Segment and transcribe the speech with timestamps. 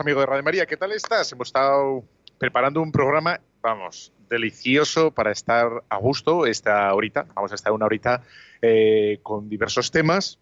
[0.00, 0.66] Amigo de Radio María.
[0.66, 1.32] ¿Qué tal estás?
[1.32, 2.04] Hemos estado
[2.38, 7.26] preparando un programa, vamos, delicioso para estar a gusto esta horita.
[7.34, 8.22] Vamos a estar una horita
[8.62, 10.38] eh, con diversos temas,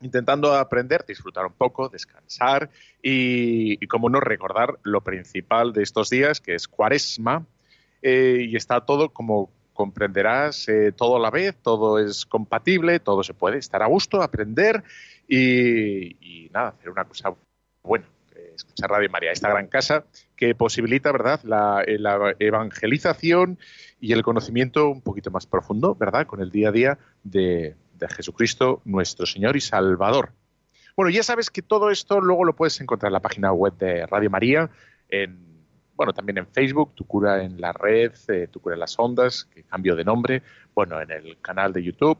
[0.00, 2.70] intentando aprender, disfrutar un poco, descansar
[3.02, 7.46] y, como no, recordar lo principal de estos días, que es cuaresma.
[8.02, 13.22] Eh, y está todo como comprenderás, eh, todo a la vez, todo es compatible, todo
[13.22, 14.82] se puede estar a gusto, aprender
[15.28, 17.32] y nada, hacer una cosa
[17.82, 18.06] buena
[18.60, 20.04] escuchar Radio María, esta gran casa
[20.36, 21.98] que posibilita, ¿verdad?, la, eh,
[22.38, 23.58] evangelización
[24.00, 27.76] y el conocimiento un poquito más profundo, ¿verdad?, con el día a día de,
[28.16, 30.32] Jesucristo, nuestro Señor y Salvador.
[30.96, 34.06] Bueno, ya sabes que todo esto luego lo puedes encontrar en la página web de
[34.06, 34.70] Radio María,
[35.10, 35.38] en,
[35.96, 39.44] bueno, también en Facebook, Tu Cura en la Red, eh, Tu Cura en las Ondas,
[39.44, 40.42] que cambio de nombre,
[40.74, 42.18] bueno, en el canal de YouTube,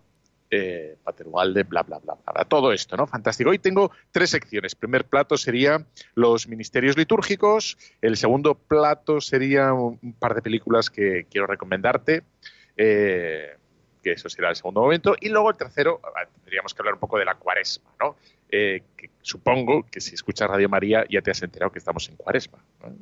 [0.50, 3.06] eh, Paterwalde, bla, bla, bla, bla, todo esto, ¿no?
[3.06, 3.50] Fantástico.
[3.50, 4.74] Hoy tengo tres secciones.
[4.74, 11.26] primer plato sería los ministerios litúrgicos, el segundo plato sería un par de películas que
[11.30, 12.24] quiero recomendarte,
[12.76, 13.56] eh,
[14.02, 16.00] que eso será el segundo momento, y luego el tercero,
[16.36, 18.16] tendríamos que hablar un poco de la cuaresma, ¿no?
[18.52, 22.16] Eh, que supongo que si escuchas Radio María ya te has enterado que estamos en
[22.16, 22.58] cuaresma.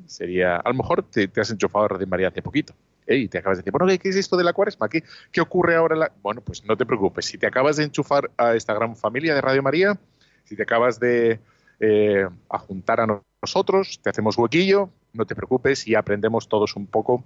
[0.07, 2.75] Sería, a lo mejor te, te has enchufado Radio María hace poquito
[3.17, 4.89] y te acabas de decir, bueno, ¿qué es esto de la cuaresma?
[4.89, 5.03] ¿Qué,
[5.33, 6.13] qué ocurre ahora?
[6.23, 7.25] Bueno, pues no te preocupes.
[7.27, 9.99] Si te acabas de enchufar a esta gran familia de Radio María,
[10.45, 11.41] si te acabas de
[11.81, 17.25] eh, a nosotros, te hacemos huequillo, no te preocupes y aprendemos todos un poco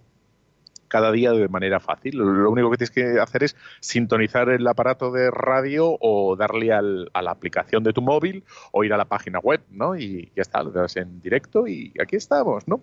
[0.93, 2.19] cada día de manera fácil.
[2.19, 6.83] Lo único que tienes que hacer es sintonizar el aparato de radio o darle a
[6.83, 9.97] la aplicación de tu móvil o ir a la página web, ¿no?
[9.97, 12.83] Y ya está, lo das en directo y aquí estamos, ¿no?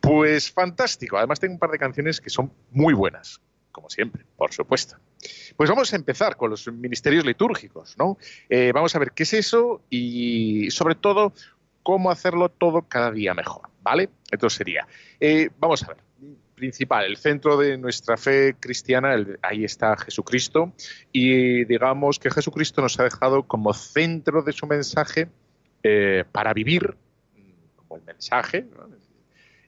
[0.00, 1.18] Pues fantástico.
[1.18, 3.40] Además tengo un par de canciones que son muy buenas,
[3.72, 4.96] como siempre, por supuesto.
[5.56, 8.16] Pues vamos a empezar con los ministerios litúrgicos, ¿no?
[8.48, 11.32] Eh, vamos a ver qué es eso y sobre todo
[11.82, 14.08] cómo hacerlo todo cada día mejor, ¿vale?
[14.30, 14.86] Entonces sería,
[15.18, 15.96] eh, vamos a ver,
[16.64, 20.72] principal, el centro de nuestra fe cristiana, ahí está Jesucristo,
[21.12, 25.28] y digamos que Jesucristo nos ha dejado como centro de su mensaje
[25.82, 26.96] eh, para vivir
[27.76, 28.66] como el mensaje,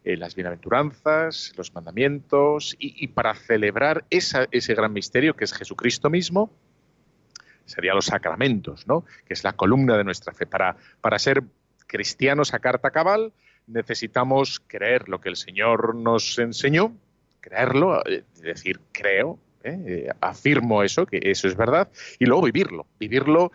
[0.04, 6.50] eh, las bienaventuranzas, los mandamientos, y, para celebrar ese gran misterio que es Jesucristo mismo,
[7.66, 9.04] serían los sacramentos, ¿no?
[9.26, 10.46] que es la columna de nuestra fe.
[10.46, 11.42] Para, para ser
[11.86, 13.34] cristianos a carta cabal,
[13.66, 16.96] necesitamos creer lo que el Señor nos enseñó,
[17.40, 19.78] creerlo, eh, decir, creo, ¿eh?
[19.86, 21.88] Eh, afirmo eso, que eso es verdad,
[22.18, 23.50] y luego vivirlo, vivirlo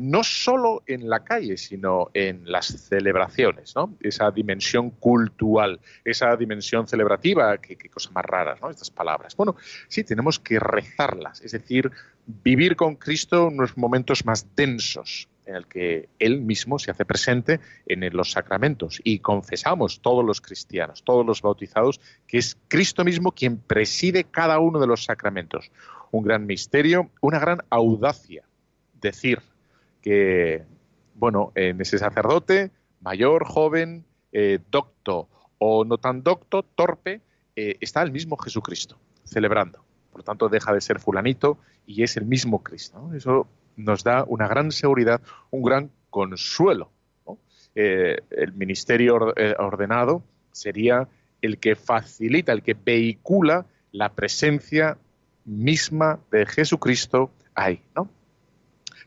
[0.00, 3.96] no solo en la calle, sino en las celebraciones, ¿no?
[4.00, 8.70] esa dimensión cultural, esa dimensión celebrativa, qué, cosa más rara, ¿no?
[8.70, 9.36] estas palabras.
[9.36, 9.54] Bueno,
[9.86, 11.92] sí, tenemos que rezarlas, es decir,
[12.26, 17.60] vivir con Cristo unos momentos más densos, en el que Él mismo se hace presente
[17.86, 23.32] en los sacramentos y confesamos todos los cristianos, todos los bautizados, que es Cristo mismo
[23.32, 25.72] quien preside cada uno de los sacramentos.
[26.10, 28.44] Un gran misterio, una gran audacia.
[29.00, 29.40] Decir
[30.02, 30.64] que,
[31.14, 32.70] bueno, en ese sacerdote,
[33.00, 35.28] mayor, joven, eh, docto
[35.58, 37.22] o no tan docto, torpe,
[37.56, 39.82] eh, está el mismo Jesucristo celebrando.
[40.10, 43.10] Por lo tanto, deja de ser fulanito y es el mismo Cristo.
[43.14, 43.46] Eso
[43.78, 46.90] nos da una gran seguridad, un gran consuelo.
[47.74, 50.22] Eh, el ministerio eh, ordenado
[50.52, 51.08] sería
[51.40, 54.98] el que facilita, el que vehicula la presencia
[55.44, 58.10] misma de Jesucristo ahí, ¿no?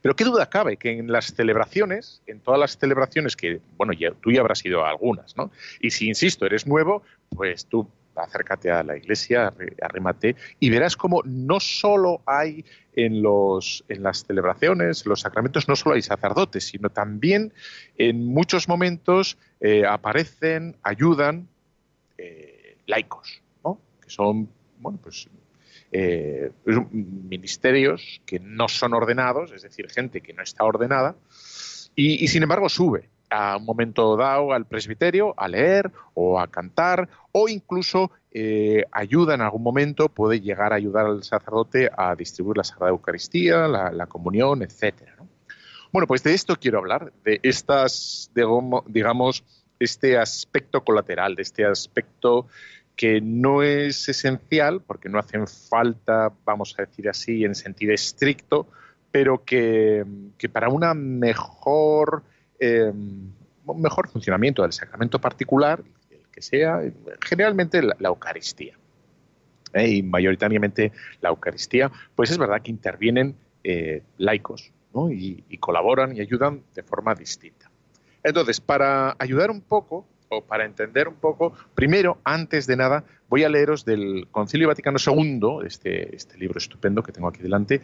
[0.01, 4.11] Pero qué duda cabe que en las celebraciones, en todas las celebraciones que, bueno, ya,
[4.11, 5.51] tú ya habrás ido a algunas, ¿no?
[5.79, 11.21] Y si, insisto, eres nuevo, pues tú acércate a la iglesia, arrímate y verás como
[11.25, 16.89] no solo hay en, los, en las celebraciones, los sacramentos, no solo hay sacerdotes, sino
[16.89, 17.53] también
[17.97, 21.47] en muchos momentos eh, aparecen, ayudan
[22.17, 23.79] eh, laicos, ¿no?
[24.01, 24.49] que son
[24.79, 25.29] bueno, pues,
[25.91, 26.51] eh,
[26.91, 31.15] ministerios que no son ordenados, es decir, gente que no está ordenada,
[31.95, 37.09] y, sin embargo sube a un momento dado al presbiterio a leer o a cantar
[37.31, 42.57] o incluso eh, ayuda en algún momento, puede llegar a ayudar al sacerdote a distribuir
[42.57, 45.15] la Sagrada Eucaristía, la, comunión, etcétera.
[45.91, 48.31] Bueno, pues de esto quiero hablar, de estas,
[48.87, 49.43] digamos,
[49.79, 52.47] este aspecto colateral, de este aspecto
[52.95, 58.67] que no es esencial, porque no hacen falta, vamos a decir así, en sentido estricto,
[59.11, 60.05] pero que,
[60.51, 62.23] para una mejor,
[62.61, 63.31] em,
[63.75, 66.81] mejor funcionamiento del sacramento particular, el que sea,
[67.19, 68.77] generalmente la, Eucaristía.
[69.73, 69.89] ¿eh?
[69.89, 70.91] Y mayoritariamente
[71.21, 74.71] la Eucaristía, pues es verdad que intervienen eh, laicos
[75.09, 77.71] y, y colaboran y ayudan de forma distinta.
[78.23, 83.43] Entonces, para ayudar un poco, o para entender un poco, primero, antes de nada, voy
[83.43, 87.81] a leeros del Concilio Vaticano II, este, este libro estupendo que tengo aquí delante,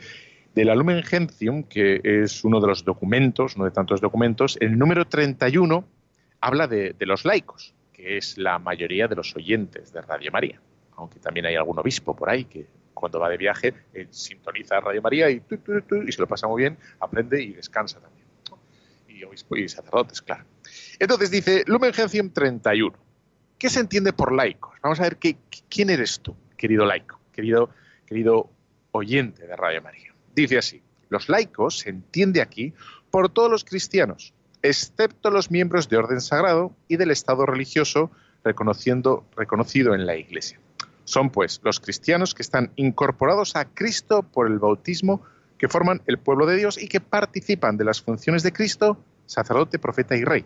[0.58, 4.76] de la Lumen Gentium, que es uno de los documentos, uno de tantos documentos, el
[4.76, 5.88] número 31
[6.42, 10.60] habla de, los laicos, que es la mayoría de los oyentes de Radio María,
[10.96, 12.66] aunque también hay algún obispo por ahí que
[12.96, 13.76] cuando va de viaje
[14.10, 15.44] sintoniza Radio María y,
[16.08, 18.26] y se lo pasa muy bien, aprende y descansa también.
[19.08, 20.44] Y obispo y sacerdotes, claro.
[20.98, 22.98] Entonces dice Lumen Gentium 31.
[23.60, 24.74] ¿Qué se entiende por laicos?
[24.82, 25.38] Vamos a ver qué,
[25.70, 27.70] quién eres tú, querido laico, querido,
[28.08, 28.50] querido
[28.92, 30.17] oyente de Radio María.
[30.38, 32.72] Dice así, los laicos se entiende aquí
[33.10, 38.12] por todos los cristianos, excepto los miembros de orden sagrado y del Estado religioso
[38.44, 40.60] reconociendo, reconocido en la Iglesia.
[41.06, 45.24] Son pues los cristianos que están incorporados a Cristo por el bautismo,
[45.58, 49.80] que forman el pueblo de Dios y que participan de las funciones de Cristo, sacerdote,
[49.80, 50.46] profeta y rey.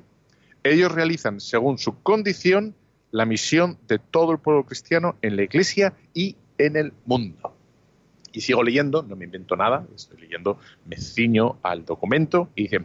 [0.63, 2.75] Ellos realizan, según su condición,
[3.11, 7.57] la misión de todo el pueblo cristiano en la Iglesia y en el mundo.
[8.31, 12.79] Y sigo leyendo, no me invento nada, estoy leyendo, me ciño al documento y dice,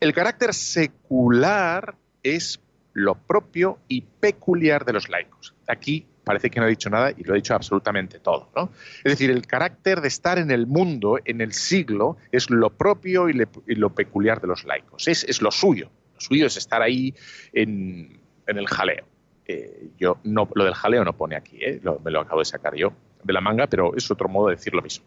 [0.00, 2.60] el carácter secular es
[2.92, 5.54] lo propio y peculiar de los laicos.
[5.66, 8.50] Aquí parece que no ha dicho nada y lo ha dicho absolutamente todo.
[8.54, 8.70] ¿no?
[9.02, 13.28] Es decir, el carácter de estar en el mundo, en el siglo, es lo propio
[13.28, 15.08] y, lo peculiar de los laicos.
[15.08, 15.90] Es, lo suyo.
[16.14, 17.14] Lo suyo es estar ahí
[17.52, 19.06] en, el jaleo.
[19.46, 21.80] Eh, yo no, lo del jaleo no pone aquí, ¿eh?
[22.04, 22.92] me lo acabo de sacar yo
[23.22, 25.04] de la manga, pero es otro modo de decir lo mismo.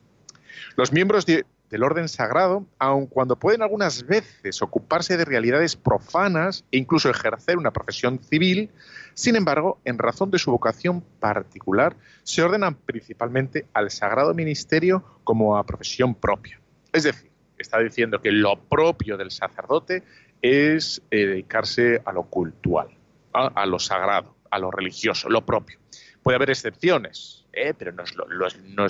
[0.75, 6.77] Los miembros del orden sagrado, aun cuando pueden algunas veces ocuparse de realidades profanas e
[6.77, 8.69] incluso ejercer una profesión civil,
[9.13, 15.57] sin embargo, en razón de su vocación particular, se ordenan principalmente al sagrado ministerio como
[15.57, 16.59] a profesión propia.
[16.91, 20.03] Es decir, está diciendo que lo propio del sacerdote
[20.41, 22.89] es eh, dedicarse a lo cultural,
[23.31, 25.79] a lo sagrado, a lo religioso, lo propio.
[26.25, 27.75] Puede haber excepciones, ¿eh?
[27.77, 28.15] pero no es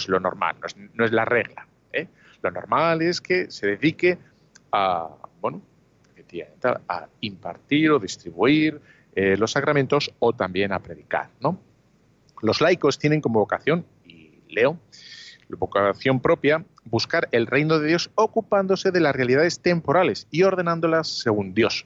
[0.08, 0.56] lo, normal,
[0.94, 1.68] no es, la regla.
[1.92, 2.08] ¿eh?
[2.42, 4.18] Lo normal es que se dedique
[4.72, 5.10] a,
[5.42, 5.62] bueno,
[6.88, 8.80] a impartir o distribuir
[9.14, 11.30] eh, los sacramentos o también a predicar.
[12.42, 14.80] Los laicos tienen como vocación, y leo,
[15.50, 21.54] vocación propia, buscar el reino de Dios ocupándose de las realidades temporales y ordenándolas según
[21.54, 21.86] Dios.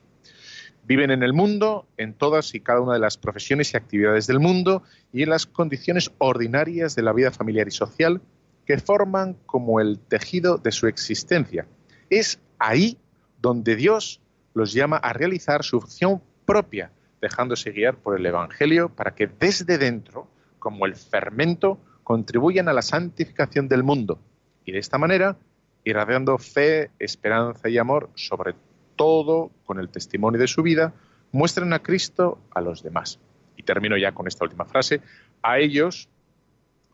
[0.90, 4.40] Viven en el mundo, en todas y cada una de las profesiones y actividades del
[4.40, 4.82] mundo
[5.14, 8.22] y en las condiciones ordinarias de la vida familiar y social
[8.66, 11.68] que forman como el tejido de su existencia.
[12.10, 12.98] Es ahí
[13.40, 14.20] donde Dios
[14.56, 16.92] los llama a realizar su función propia,
[17.22, 20.28] dejándose guiar por el Evangelio para que desde dentro,
[20.58, 24.20] como el fermento, contribuyan a la santificación del mundo
[24.66, 25.38] y de esta manera
[25.84, 28.56] irradiando fe, esperanza y amor sobre
[29.00, 30.94] todo con el testimonio de su vida,
[31.32, 33.18] muestran a Cristo a los demás.
[33.56, 35.00] Y termino ya con esta última frase.
[35.42, 36.10] A ellos,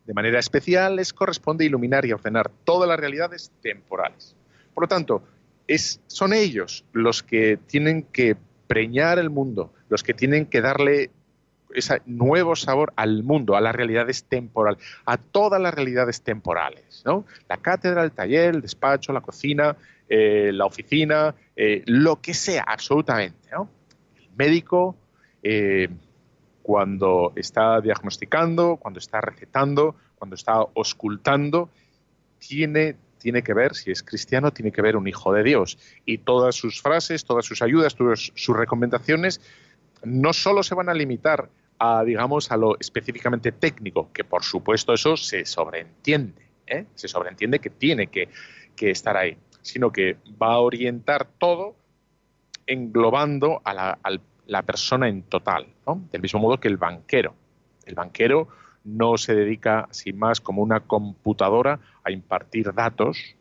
[0.06, 4.36] de manera especial, les corresponde iluminar y ordenar todas las realidades temporales.
[4.76, 5.24] Por lo tanto,
[5.68, 11.10] es, son ellos los que tienen que preñar el mundo, los que tienen que darle
[11.75, 17.03] ese nuevo sabor al mundo, a las realidades temporales, a todas las realidades temporales.
[17.05, 17.25] ¿no?
[17.48, 19.75] La cátedra, el taller, el despacho, la cocina,
[20.08, 23.50] eh, la oficina, eh, lo que sea, absolutamente.
[23.51, 24.96] El médico,
[25.41, 25.89] eh,
[26.62, 31.70] cuando está diagnosticando, cuando está recetando, cuando está oscultando,
[32.39, 35.77] tiene, tiene que ver, si es cristiano, tiene que ver un hijo de Dios.
[36.05, 39.41] Y todas sus frases, todas sus ayudas, todas sus recomendaciones,
[40.03, 44.94] no solo se van a limitar a, digamos, a lo específicamente técnico, que por supuesto
[44.94, 46.41] eso se sobreentiende,
[46.96, 48.29] se sobreentiende que tiene que
[48.77, 51.75] estar ahí, sino que va a orientar todo
[52.67, 53.74] englobando a
[54.46, 55.67] la, persona en total,
[56.12, 57.34] del mismo modo que el banquero.
[57.86, 58.48] El banquero
[58.84, 63.36] no se dedica, sin más, como una computadora a impartir datos,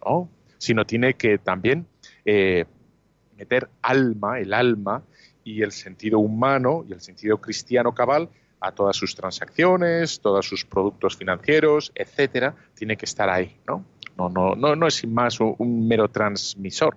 [0.58, 1.86] sino tiene que también
[2.24, 2.64] eh,
[3.36, 5.02] meter alma, el alma,
[5.44, 8.28] y el sentido humano y el sentido cristiano cabal
[8.60, 13.84] a todas sus transacciones, todos sus productos financieros, etcétera, tiene que estar ahí, ¿no?
[14.16, 16.96] No, no, no, no es sin más un, mero transmisor.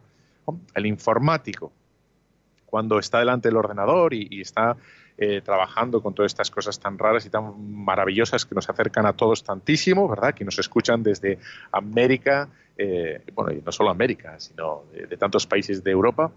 [0.74, 1.74] El informático,
[2.66, 4.78] cuando está delante del ordenador y, está
[5.20, 9.14] eh, trabajando con todas estas cosas tan raras y tan maravillosas que nos acercan a
[9.14, 10.36] todos tantísimo, ¿verdad?
[10.36, 11.40] Que nos escuchan desde
[11.72, 16.32] América, eh, bueno, y no solo América, sino de, tantos países de Europa,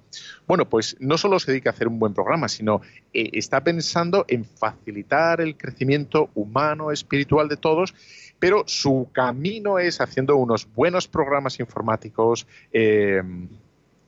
[0.47, 2.81] bueno, pues no solo se dedica a hacer un buen programa, sino
[3.13, 7.95] eh, está pensando en facilitar el crecimiento humano, espiritual de todos,
[8.39, 12.47] pero su camino es haciendo unos buenos programas informáticos.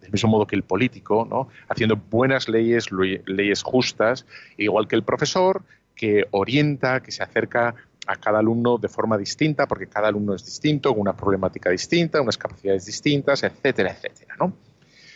[0.03, 1.49] Del mismo modo que el político, ¿no?
[1.69, 4.27] haciendo buenas leyes, leyes justas,
[4.59, 5.63] igual que el profesor,
[5.95, 7.75] que orienta, que se acerca
[8.07, 12.21] a cada alumno de forma distinta, porque cada alumno es distinto, con una problemática distinta,
[12.21, 14.35] unas capacidades distintas, etcétera, etcétera.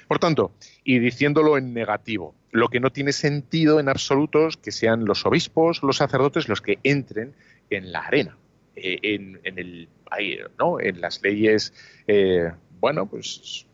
[0.06, 0.52] Por tanto,
[0.84, 5.26] y diciéndolo en negativo, lo que no tiene sentido en absoluto es que sean los
[5.26, 7.34] obispos, los sacerdotes los que entren
[7.70, 8.36] en la arena,
[8.76, 9.88] eh, en, el,
[10.58, 10.78] ¿no?
[10.78, 11.74] en las leyes,
[12.06, 13.65] eh, bueno, pues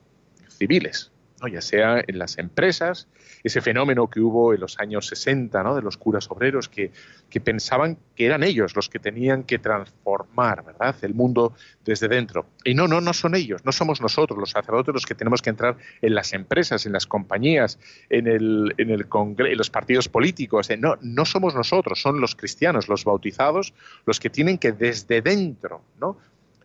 [0.63, 1.11] civiles,
[1.49, 3.09] ya sea en las empresas,
[3.43, 5.75] ese fenómeno que hubo en los años 60 ¿no?
[5.75, 6.93] de los curas obreros que,
[7.41, 10.95] pensaban que eran ellos los que tenían que transformar ¿verdad?
[11.03, 11.55] el mundo
[11.85, 12.47] desde dentro.
[12.65, 15.51] Y no, no, no son ellos, no somos nosotros los sacerdotes los que tenemos que
[15.51, 20.69] entrar en las empresas, en las compañías, en, el, en, el en los partidos políticos.
[20.79, 23.75] No, no somos nosotros, son los cristianos, los bautizados,
[24.07, 26.19] los que tienen que desde dentro ¿no?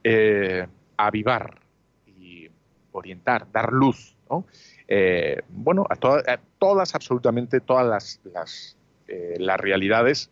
[0.04, 1.67] Eh, avivar
[2.98, 4.18] orientar, dar luz
[4.88, 8.76] eh, bueno, a, todas, absolutamente todas las,
[9.08, 10.30] eh, las, realidades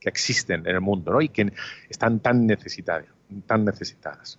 [0.00, 1.52] que existen en el mundo y que
[1.88, 3.06] están tan necesitadas.
[3.46, 4.38] Tan necesitadas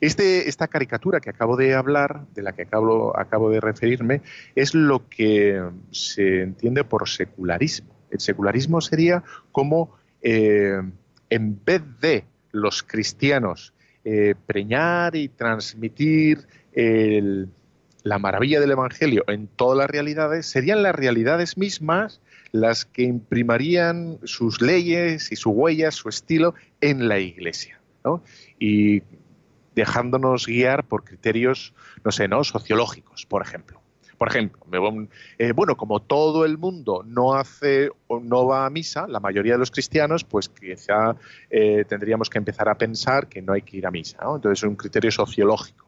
[0.00, 4.22] este, esta caricatura que acabo de hablar, de la que acabo, acabo de referirme,
[4.54, 7.94] es lo que se entiende por secularismo.
[8.10, 9.22] El secularismo sería
[9.52, 10.80] como, eh,
[11.28, 13.74] en vez de los cristianos
[14.46, 16.46] preñar y transmitir
[18.02, 22.20] la maravilla del Evangelio en todas las realidades, serían las realidades mismas
[22.52, 27.80] las que imprimarían sus leyes y su huella, su estilo en la Iglesia.
[28.58, 29.02] Y
[29.74, 32.42] dejándonos guiar por criterios, no sé, ¿no?
[32.44, 33.80] sociológicos, por ejemplo.
[34.20, 34.60] Por ejemplo,
[35.38, 39.54] eh, bueno, como todo el mundo no hace o no va a misa, la mayoría
[39.54, 41.16] de los cristianos, pues quizá
[41.48, 44.18] eh, tendríamos que empezar a pensar que no hay que ir a misa.
[44.18, 45.86] Entonces es un criterio sociológico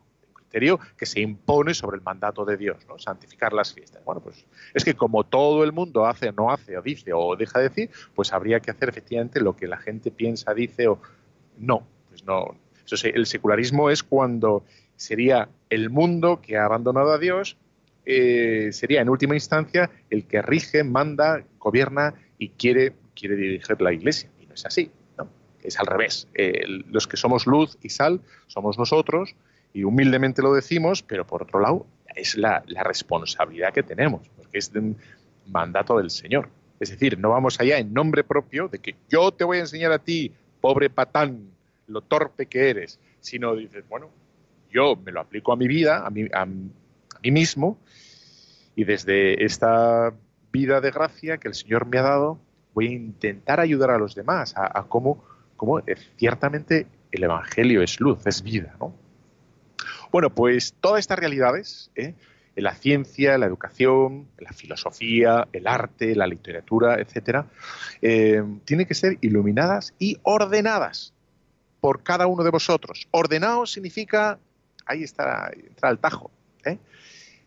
[0.97, 2.99] que se impone sobre el mandato de Dios, ¿no?
[2.99, 4.03] santificar las fiestas.
[4.03, 7.59] Bueno, pues es que como todo el mundo hace, no hace, o dice, o deja
[7.59, 10.99] de decir, pues habría que hacer efectivamente lo que la gente piensa, dice o
[11.59, 11.87] no.
[12.09, 12.57] Pues no.
[13.05, 14.65] el secularismo es cuando
[14.97, 17.59] sería el mundo que ha abandonado a Dios,
[18.05, 23.93] eh, sería en última instancia el que rige, manda, gobierna y quiere, quiere dirigir la
[23.93, 24.31] iglesia.
[24.41, 25.29] Y no es así, ¿no?
[25.63, 26.29] Es al revés.
[26.91, 29.35] Los que somos luz y sal somos nosotros
[29.73, 34.71] y humildemente lo decimos, pero por otro lado es la, responsabilidad que tenemos, porque es
[34.75, 34.97] un
[35.47, 36.49] mandato del Señor.
[36.79, 39.93] Es decir, no vamos allá en nombre propio de que yo te voy a enseñar
[39.93, 41.51] a ti, pobre patán,
[41.87, 44.11] lo torpe que eres, sino dices, bueno,
[44.71, 47.79] yo me lo aplico a mi vida, a mí, a, mí mismo,
[48.75, 50.13] y desde esta
[50.53, 52.39] vida de gracia que el Señor me ha dado,
[52.75, 55.25] voy a intentar ayudar a los demás a, cómo,
[55.57, 58.95] cómo eh, ciertamente el Evangelio es luz, es vida, ¿no?
[60.11, 62.15] Bueno, pues todas estas realidades, ¿eh?
[62.55, 67.47] la ciencia, la educación, la filosofía, el arte, la literatura, etcétera,
[68.03, 71.15] eh, tienen que ser iluminadas y ordenadas
[71.81, 73.09] por cada uno de vosotros.
[73.11, 74.39] Ordenado significa,
[74.85, 76.31] ahí está, entra el tajo.
[76.65, 76.79] ¿eh?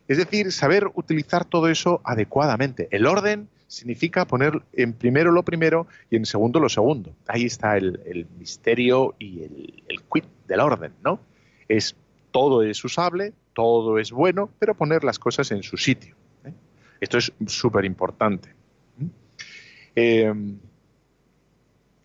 [0.08, 2.88] Es decir, saber utilizar todo eso adecuadamente.
[2.92, 7.16] El orden significa poner en primero lo primero y en segundo lo segundo.
[7.28, 11.20] Ahí está el, misterio y el, el quid del orden, ¿no?
[11.68, 11.96] Es
[12.36, 16.16] todo es usable, todo es bueno, pero poner las cosas en su sitio.
[16.44, 16.52] ¿eh?
[17.00, 18.54] Esto es súper importante.
[19.96, 20.34] Eh,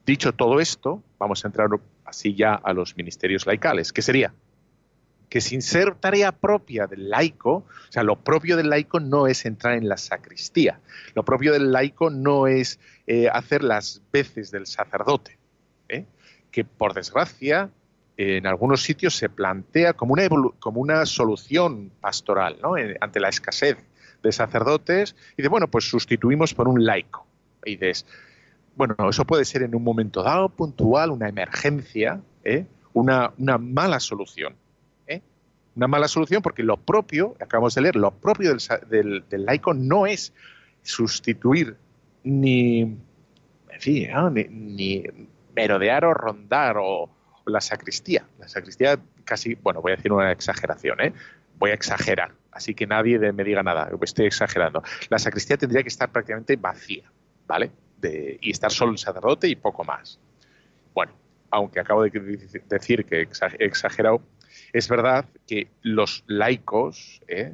[0.07, 1.69] dicho todo esto, vamos a entrar
[2.05, 3.93] así ya a los ministerios laicales.
[3.93, 4.33] ¿Qué sería?
[5.31, 9.47] Que sin ser tarea propia del laico, o sea, lo propio del laico no es
[9.47, 10.81] entrar en la sacristía,
[11.15, 15.39] lo propio del laico no es eh, hacer las veces del sacerdote,
[16.51, 17.71] que por desgracia
[18.17, 22.75] en algunos sitios se plantea como una, como una solución pastoral ¿no?
[23.01, 23.79] ante la escasez
[24.23, 27.27] de sacerdotes y de, bueno, pues sustituimos por un laico.
[27.65, 28.05] Y dices,
[28.77, 32.67] bueno, eso puede ser en un momento dado, puntual, una emergencia, ¿eh?
[32.93, 34.55] una, una, mala solución.
[35.81, 38.55] Una mala solución porque lo propio, acabamos de leer, lo propio
[38.91, 40.35] del, laico no es
[40.83, 41.75] sustituir
[42.23, 44.11] ni, en fin,
[44.51, 45.05] ni,
[45.57, 47.09] merodear o rondar o,
[47.47, 48.27] la sacristía.
[48.39, 51.15] La sacristía casi, bueno, voy a decir una exageración, ¿eh?
[51.59, 54.83] voy a exagerar, así que nadie me diga nada, estoy exagerando.
[55.09, 57.11] La sacristía tendría que estar prácticamente vacía,
[57.47, 57.71] ¿vale?
[58.03, 60.19] y estar solo el sacerdote y poco más.
[60.93, 61.13] Bueno,
[61.51, 62.11] aunque acabo de
[62.69, 63.27] decir que
[63.59, 64.21] he exagerado,
[64.73, 67.53] es verdad que los laicos ¿eh?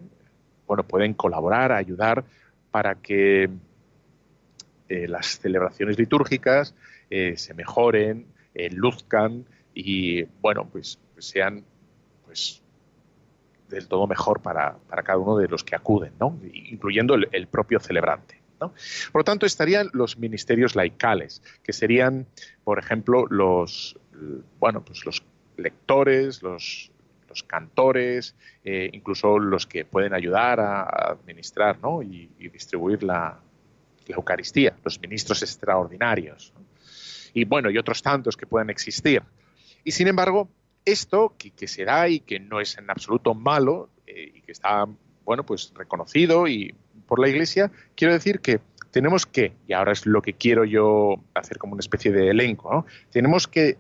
[0.67, 2.25] bueno, pueden colaborar, ayudar
[2.71, 3.49] para que
[4.89, 6.75] eh, las celebraciones litúrgicas
[7.11, 8.27] eh, se mejoren,
[8.71, 9.45] luzcan
[9.75, 11.63] y bueno, pues, sean
[12.25, 12.63] pues
[13.69, 16.39] del todo mejor para, cada uno de los que acuden, ¿no?
[16.53, 18.41] incluyendo el propio celebrante.
[18.59, 22.27] Por lo tanto, estarían los ministerios laicales, que serían,
[22.65, 23.99] por ejemplo, los,
[24.59, 25.23] bueno, pues los
[25.57, 26.91] lectores, los,
[27.43, 33.41] cantores, eh, incluso los que pueden ayudar a, administrar y, distribuir la,
[34.09, 36.53] Eucaristía, los ministros extraordinarios.
[37.35, 39.23] Y bueno, y otros tantos que pueden existir.
[39.83, 40.49] Y sin embargo,
[40.85, 44.53] esto que, que se da y que no es en absoluto malo eh, y que
[44.53, 44.87] está,
[45.25, 46.75] bueno, pues reconocido y
[47.07, 51.17] por la Iglesia, quiero decir que tenemos que, y ahora es lo que quiero yo
[51.35, 53.79] hacer como una especie de elenco, tenemos que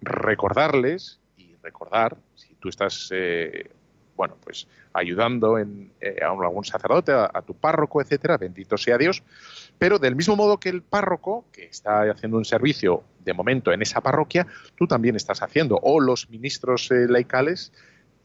[0.00, 2.18] recordarles y recordar,
[2.60, 3.70] tú estás, eh,
[4.16, 9.22] bueno, pues ayudando en, eh, a algún sacerdote, a, tu párroco, etcétera, bendito sea Dios,
[9.78, 13.82] pero del mismo modo que el párroco, que está haciendo un servicio de momento en
[13.82, 14.46] esa parroquia,
[14.76, 17.72] tú también estás haciendo, o los ministros eh, laicales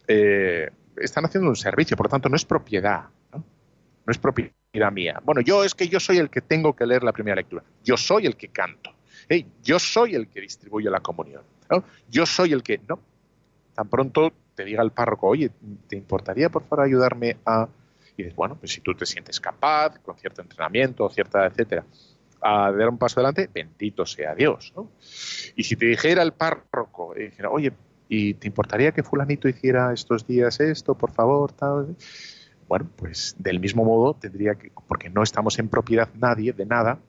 [0.05, 5.21] están haciendo un servicio, por lo tanto no es propiedad, no es propiedad mía.
[5.23, 7.95] Bueno, yo es que yo soy el que tengo que leer la primera lectura, yo
[7.95, 8.91] soy el que canto,
[9.63, 11.43] yo soy el que distribuye la comunión,
[12.09, 12.99] yo soy el que, no,
[13.73, 15.51] tan pronto te diga el párroco, oye,
[15.87, 17.67] ¿te importaría por favor ayudarme a...
[18.15, 21.83] Y dices, bueno, pues si tú te sientes capaz, con cierto entrenamiento, cierta, etcétera,
[22.41, 24.73] a dar un paso adelante, bendito sea Dios.
[25.55, 27.73] Y si te dijera el párroco, dijera, oye,
[28.07, 31.53] ¿y te importaría que fulanito hiciera estos días esto, por favor?
[31.53, 31.95] Tal?
[32.67, 36.99] Bueno, pues del mismo modo tendría que, porque no estamos en propiedad nadie de nada,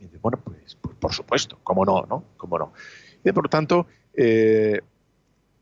[0.00, 2.24] y bueno, pues, pues, por supuesto, cómo no, ¿no?
[2.36, 2.72] ¿Cómo no?
[3.24, 4.80] Y por lo tanto, eh,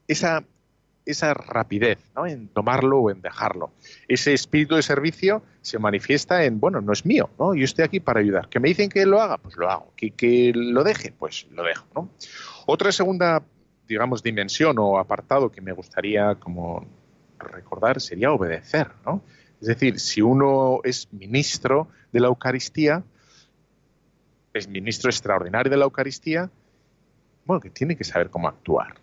[0.08, 0.44] esa,
[1.04, 2.26] esa rapidez ¿no?
[2.26, 3.72] en tomarlo o en dejarlo.
[4.08, 7.54] Ese espíritu de servicio se manifiesta en, bueno, no es mío, ¿no?
[7.54, 8.48] Yo estoy aquí para ayudar.
[8.48, 9.38] ¿Que me dicen que lo haga?
[9.38, 9.92] Pues lo hago.
[9.96, 11.12] ¿Que, que lo deje?
[11.12, 12.10] Pues lo dejo, ¿no?
[12.66, 13.42] Otra segunda,
[13.88, 16.86] digamos, dimensión o apartado que me gustaría como
[17.38, 19.22] recordar sería obedecer, ¿no?
[19.60, 23.02] Es decir, si uno es ministro de la Eucaristía,
[24.52, 26.50] es ministro extraordinario de la Eucaristía,
[27.44, 28.94] bueno, que tiene que saber cómo actuar.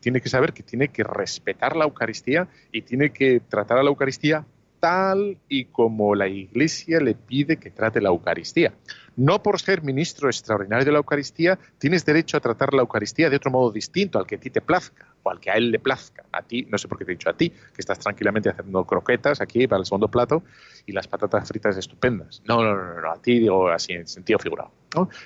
[0.00, 3.90] Tiene que saber que tiene que respetar la Eucaristía y tiene que tratar a la
[3.90, 4.44] Eucaristía
[4.80, 8.72] tal y como la Iglesia le pide que trate la Eucaristía.
[9.16, 13.36] No por ser ministro extraordinario de la Eucaristía tienes derecho a tratar la Eucaristía de
[13.36, 15.80] otro modo distinto al que a ti te plazca o al que a él le
[15.80, 16.24] plazca.
[16.32, 18.84] A ti, no sé por qué te he dicho a ti, que estás tranquilamente haciendo
[18.84, 20.44] croquetas aquí para el segundo plato
[20.86, 22.42] y las patatas fritas estupendas.
[22.46, 24.70] No, no, no, no a ti digo así en sentido figurado.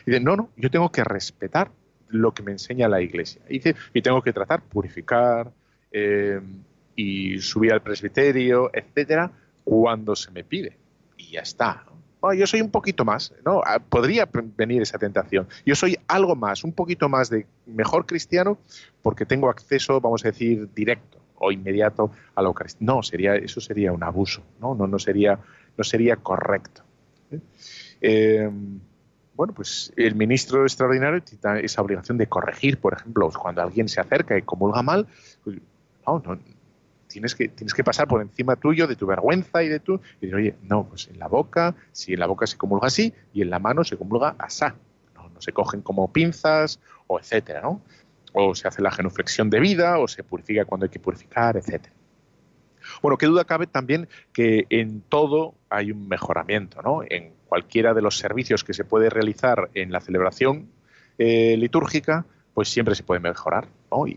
[0.07, 1.71] Y dice, no, no, yo tengo que respetar
[2.13, 3.43] lo que me enseña la Iglesia.
[3.49, 3.61] Y
[3.95, 5.51] y tengo que tratar, purificar
[5.91, 6.41] eh,
[6.95, 9.31] y subir al presbiterio, etcétera,
[9.65, 10.77] cuando se me pide.
[11.17, 11.85] Y ya está.
[12.37, 13.63] yo soy un poquito más, ¿no?
[13.65, 15.49] Ah, podría venir esa tentación.
[15.65, 18.59] Yo soy algo más, un poquito más de mejor cristiano
[19.03, 22.87] porque tengo acceso, vamos a decir, directo o inmediato a la Eucaristía.
[22.87, 24.75] No, sería, eso sería un abuso, ¿no?
[24.75, 25.39] No, no, sería,
[25.77, 26.83] no sería correcto.
[27.31, 27.41] ¿eh?
[28.01, 28.81] Em,
[29.35, 34.01] bueno, pues el ministro extraordinario tiene esa obligación de corregir, por ejemplo, cuando alguien se
[34.01, 35.07] acerca y comulga mal,
[35.43, 35.59] pues,
[36.07, 36.39] no, no,
[37.13, 39.95] tienes que, tienes que pasar por encima tuyo de tu vergüenza y de tu...
[40.21, 43.13] Y decir, oye, no, pues en la boca, si en la boca se comulga así
[43.33, 44.75] y en la mano se comulga asá.
[45.15, 47.83] No, no se cogen como pinzas o etcétera, ¿no?
[48.33, 51.95] O se hace la genuflexión de vida o se purifica cuando hay que purificar, etcétera.
[53.03, 57.03] Bueno, qué duda cabe también que en todo hay un mejoramiento, ¿no?
[57.09, 60.69] En cualquiera de los servicios que se puede realizar en la celebración
[61.19, 63.69] eh, litúrgica, pues siempre se puede mejorar.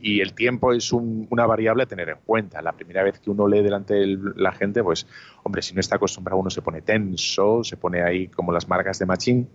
[0.02, 2.62] Y el tiempo es una variable a tener en cuenta.
[2.62, 5.06] La primera vez que uno lee delante de la gente, pues,
[5.44, 9.00] hombre, si no está acostumbrado, uno se pone tenso, se pone ahí como las marcas
[9.00, 9.50] de machín.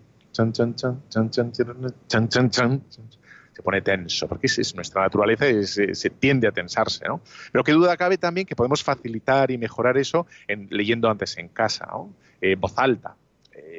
[3.53, 7.21] Se pone tenso, porque es, nuestra naturaleza, se tiende a tensarse, ¿no?
[7.53, 11.49] Pero qué duda cabe también que podemos facilitar y mejorar eso en, leyendo antes en
[11.49, 12.15] casa, ¿no?
[12.59, 13.17] voz alta,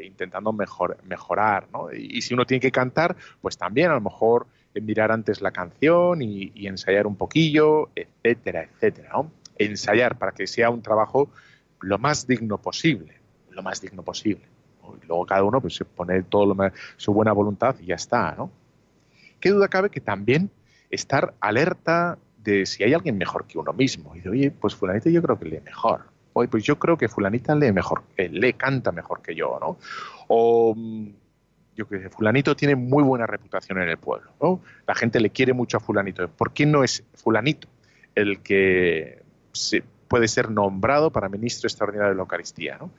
[0.03, 1.91] intentando mejor, mejorar, ¿no?
[1.91, 4.45] Y, si uno tiene que cantar, pues también a lo mejor
[4.79, 9.09] mirar antes la canción y, ensayar un poquillo, etcétera, etcétera.
[9.13, 9.31] ¿no?
[9.57, 11.29] Ensayar para que sea un trabajo
[11.81, 13.15] lo más digno posible,
[13.49, 14.43] lo más digno posible.
[15.03, 16.55] Y luego cada uno pues pone todo
[16.97, 18.51] su buena voluntad y ya está, ¿no?
[19.41, 20.49] Qué duda cabe que también
[20.89, 24.15] estar alerta de si hay alguien mejor que uno mismo.
[24.15, 26.05] Y de, oye, pues fulanito yo creo que lee mejor.
[26.33, 29.77] Oye, pues yo creo que fulanita lee mejor, eh, lee, canta mejor que yo, ¿no?
[30.27, 31.09] O mm,
[31.75, 34.61] yo que fulanito tiene muy buena reputación en el pueblo.
[34.87, 36.27] La gente le quiere mucho a fulanito.
[36.29, 37.67] ¿Por qué no es fulanito
[38.15, 39.23] el que
[40.07, 42.91] puede ser nombrado para ministro extraordinario de la Eucaristía, ¿no?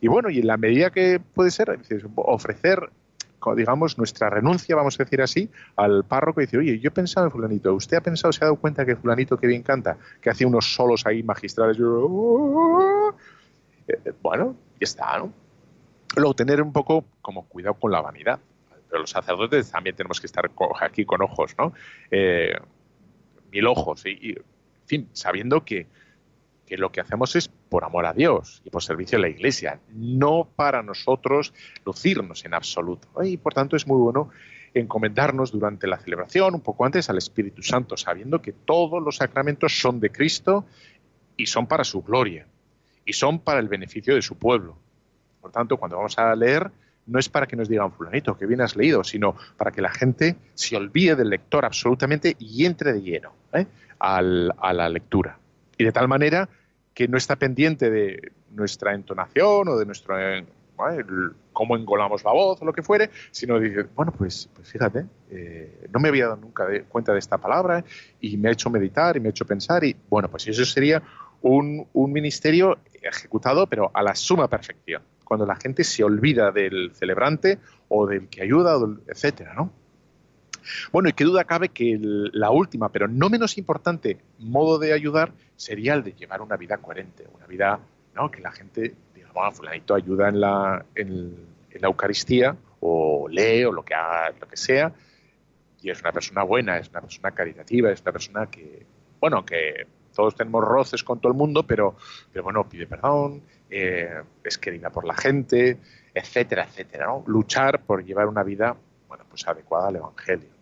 [0.00, 1.78] Y bueno, y en la medida que puede ser,
[2.16, 2.90] ofrecer
[3.54, 7.26] digamos, nuestra renuncia, vamos a decir así, al párroco y decir, oye, yo he pensado
[7.26, 10.30] en fulanito, ¿usted ha pensado, se ha dado cuenta que fulanito que bien canta, que
[10.30, 11.78] hace unos solos ahí magistrales?
[13.88, 15.32] Eh, bueno, ya está, ¿no?
[16.16, 18.40] Luego, tener un poco como cuidado con la vanidad.
[18.88, 21.72] Pero los sacerdotes también tenemos que estar aquí con ojos, ¿no?
[22.10, 22.54] Eh,
[23.50, 24.04] mil ojos.
[24.06, 24.44] y, en
[24.86, 25.88] fin, sabiendo que
[26.66, 29.80] que lo que hacemos es por amor a Dios y por servicio a la Iglesia,
[29.94, 33.08] no para nosotros lucirnos en absoluto.
[33.22, 34.30] Y por tanto es muy bueno
[34.74, 39.80] encomendarnos durante la celebración, un poco antes, al Espíritu Santo, sabiendo que todos los sacramentos
[39.80, 40.66] son de Cristo
[41.36, 42.46] y son para su gloria
[43.04, 44.76] y son para el beneficio de su pueblo.
[45.40, 46.70] Por tanto, cuando vamos a leer,
[47.06, 49.90] no es para que nos digan, fulanito, que bien has leído, sino para que la
[49.90, 53.66] gente se olvide del lector absolutamente y entre de lleno ¿eh?
[54.00, 55.38] a la lectura
[55.78, 56.48] y de tal manera
[56.94, 60.44] que no está pendiente de nuestra entonación o de nuestro eh,
[61.52, 65.88] cómo engolamos la voz o lo que fuere, sino dice, bueno, pues, pues fíjate, eh,
[65.92, 67.84] no me había dado nunca cuenta de esta palabra
[68.20, 71.02] y me ha hecho meditar y me ha hecho pensar y bueno, pues eso sería
[71.42, 76.92] un, un ministerio ejecutado pero a la suma perfección, cuando la gente se olvida del
[76.94, 77.58] celebrante
[77.88, 79.72] o del que ayuda, etcétera, ¿no?
[80.92, 85.32] Bueno, y qué duda cabe que la última, pero no menos importante, modo de ayudar
[85.56, 87.80] sería el de llevar una vida coherente, una vida
[88.14, 88.30] ¿no?
[88.30, 93.72] que la gente diga, bueno, fulanito ayuda en la, en, la Eucaristía o lee o
[93.72, 94.92] lo que haga, lo que sea,
[95.82, 98.86] y es una persona buena, es una persona caritativa, es una persona que,
[99.20, 101.96] bueno, que todos tenemos roces con todo el mundo, pero,
[102.32, 105.78] pero bueno, pide perdón, eh, es querida por la gente,
[106.14, 107.24] etcétera, etcétera, ¿no?
[107.26, 108.74] Luchar por llevar una vida,
[109.06, 110.55] bueno, pues adecuada al Evangelio.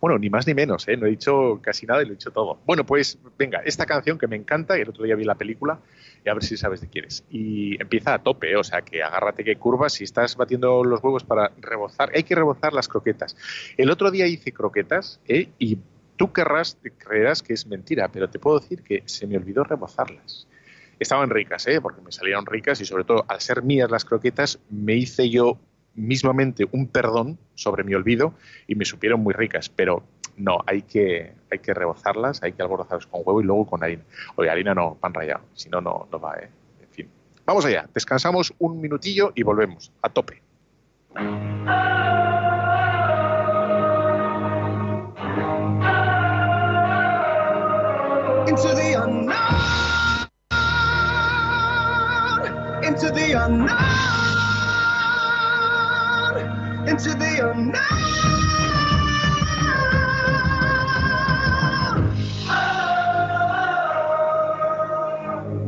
[0.00, 0.96] Bueno, ni más ni menos, ¿eh?
[0.96, 2.60] no he dicho casi nada y lo he dicho todo.
[2.66, 5.80] Bueno, pues venga, esta canción que me encanta, y el otro día vi la película,
[6.24, 7.24] y a ver si sabes de quién es.
[7.30, 8.56] Y empieza a tope, ¿eh?
[8.56, 12.34] o sea que agárrate que curvas, si estás batiendo los huevos para rebozar, hay que
[12.34, 13.36] rebozar las croquetas.
[13.76, 15.48] El otro día hice croquetas ¿eh?
[15.58, 15.78] y
[16.16, 20.46] tú querrás, creerás que es mentira, pero te puedo decir que se me olvidó rebozarlas.
[20.98, 21.80] Estaban ricas, ¿eh?
[21.80, 25.58] porque me salieron ricas y sobre todo al ser mías las croquetas me hice yo
[25.94, 28.34] mismamente un perdón sobre mi olvido
[28.66, 30.02] y me supieron muy ricas, pero
[30.36, 34.02] no, hay que, hay que rebozarlas, hay que alborozarlas con huevo y luego con harina.
[34.36, 36.48] Oye, harina no, pan rallado, si no, no, va, ¿eh?
[36.82, 37.08] En fin.
[37.46, 40.42] Vamos allá, descansamos un minutillo y volvemos, a tope.
[48.46, 49.34] Into the unknown,
[52.84, 54.33] into the unknown.
[56.88, 57.80] Into the unknown.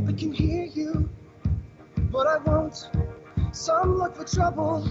[0.07, 1.09] I can hear you,
[2.11, 2.91] but I won't.
[3.53, 4.89] Some look for trouble,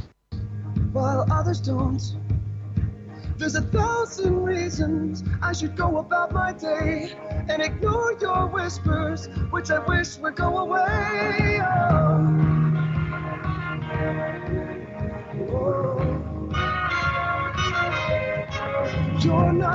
[0.92, 2.02] while others don't.
[3.38, 7.14] There's a thousand reasons I should go about my day
[7.50, 11.62] and ignore your whispers, which I wish would go away.
[11.62, 12.45] Oh.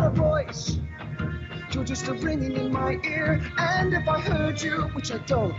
[0.01, 0.79] Not a voice,
[1.73, 3.41] you're just a ringing in my ear.
[3.59, 5.55] And if I heard you, which I don't,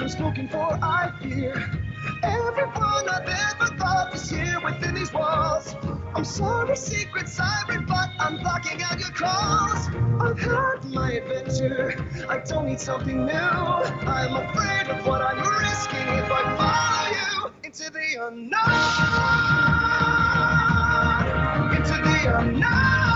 [0.00, 1.54] I'm spoken for, I fear.
[2.22, 5.76] Everyone I've ever thought is here within these walls.
[6.14, 8.08] I'm sorry, secrets I rebut.
[8.18, 9.88] I'm blocking out your calls.
[10.20, 11.94] I've had my adventure.
[12.28, 13.32] I don't need something new.
[13.32, 18.66] I'm afraid of what I'm risking if I follow you into the unknown.
[21.76, 23.15] Into the unknown.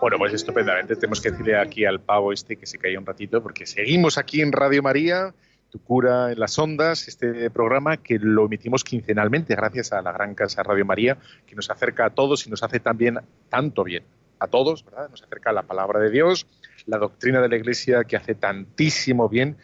[0.00, 0.96] Bueno, pues estupendamente.
[0.96, 4.40] Tenemos que decirle aquí al pavo este que se caiga un ratito, porque seguimos aquí
[4.40, 5.34] en Radio María
[5.70, 10.34] Tu cura en las ondas, este programa que lo emitimos quincenalmente gracias a la gran
[10.34, 14.02] casa Radio María, que nos acerca a todos y nos hace también tanto bien
[14.40, 15.08] a todos, ¿verdad?
[15.10, 16.46] Nos acerca a la palabra de Dios,
[16.86, 19.58] la doctrina de la Iglesia que hace tantísimo bien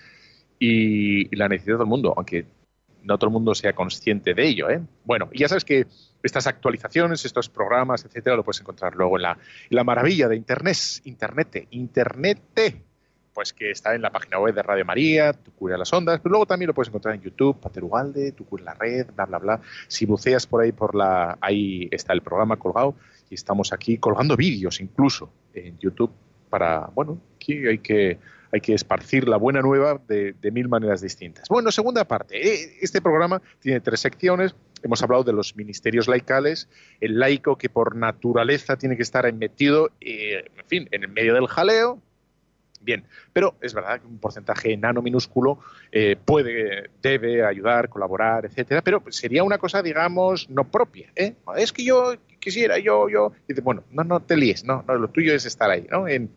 [0.58, 2.46] y, la necesidad del mundo, aunque
[3.02, 4.70] no todo el mundo sea consciente de ello.
[4.70, 4.80] ¿eh?
[5.04, 5.86] Bueno, y ya sabes que
[6.22, 9.38] estas actualizaciones, estos programas, etcétera, lo puedes encontrar luego en la,
[9.70, 12.84] la maravilla de Internet, Internet, Internet,
[13.36, 16.30] pues que está en la página web de Radio María, Tu Cura las Ondas, pero
[16.30, 19.36] luego también lo puedes encontrar en YouTube, Pater Ugalde, Tu Cura la Red, bla, bla,
[19.36, 19.60] bla.
[19.88, 22.94] Si buceas por ahí, por la, ahí está el programa colgado
[23.28, 26.10] y estamos aquí colgando vídeos incluso en YouTube
[26.48, 28.18] para, bueno, aquí hay que,
[28.50, 31.46] hay que esparcir la buena nueva de, mil maneras distintas.
[31.50, 32.38] Bueno, segunda parte.
[32.40, 34.54] Eh, este programa tiene tres secciones.
[34.82, 36.70] Hemos hablado de los ministerios laicales,
[37.02, 41.34] el laico que por naturaleza tiene que estar metido, eh, en fin, en el medio
[41.34, 42.00] del jaleo,
[42.86, 43.04] bien.
[43.34, 45.58] Pero es verdad que un porcentaje enano minúsculo
[45.92, 51.12] eh, puede, debe ayudar, colaborar, etcétera, pero sería una cosa, digamos, no propia.
[51.14, 51.34] ¿eh?
[51.58, 53.32] Es que yo quisiera, yo, yo.
[53.62, 56.08] Bueno, no, no te líes, no, lo tuyo es estar ahí, ¿no?
[56.08, 56.30] En,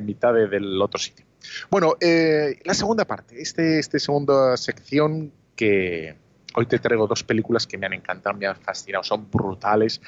[0.00, 1.26] mitad del otro sitio.
[1.70, 6.14] Bueno, eh, la segunda parte, este, este segunda sección que,
[6.54, 10.00] Hoy te traigo dos películas que me han encantado, me han fascinado, son brutales.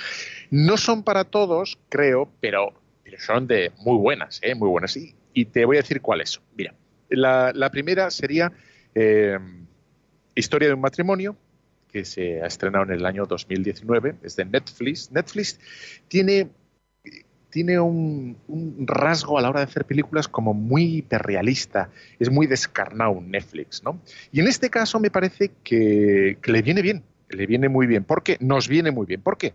[0.50, 2.72] No son para todos, creo, pero,
[3.18, 4.54] son de muy buenas, ¿eh?
[4.54, 4.96] muy buenas.
[4.96, 6.42] Y y te voy a decir cuáles son.
[6.56, 6.74] Mira,
[7.08, 8.52] la, primera sería
[8.94, 9.38] eh,
[10.34, 11.36] Historia de un matrimonio,
[11.88, 15.10] que se ha estrenado en el año 2019, es de Netflix.
[15.10, 15.58] Netflix
[16.08, 16.48] tiene,
[17.50, 18.36] tiene un,
[18.86, 24.00] rasgo a la hora de hacer películas como muy hiperrealista, es muy descarnado Netflix, ¿no?
[24.30, 28.04] Y en este caso me parece que, que le viene bien, le viene muy bien.
[28.04, 28.36] ¿Por qué?
[28.40, 29.20] Nos viene muy bien.
[29.20, 29.52] ¿Por qué?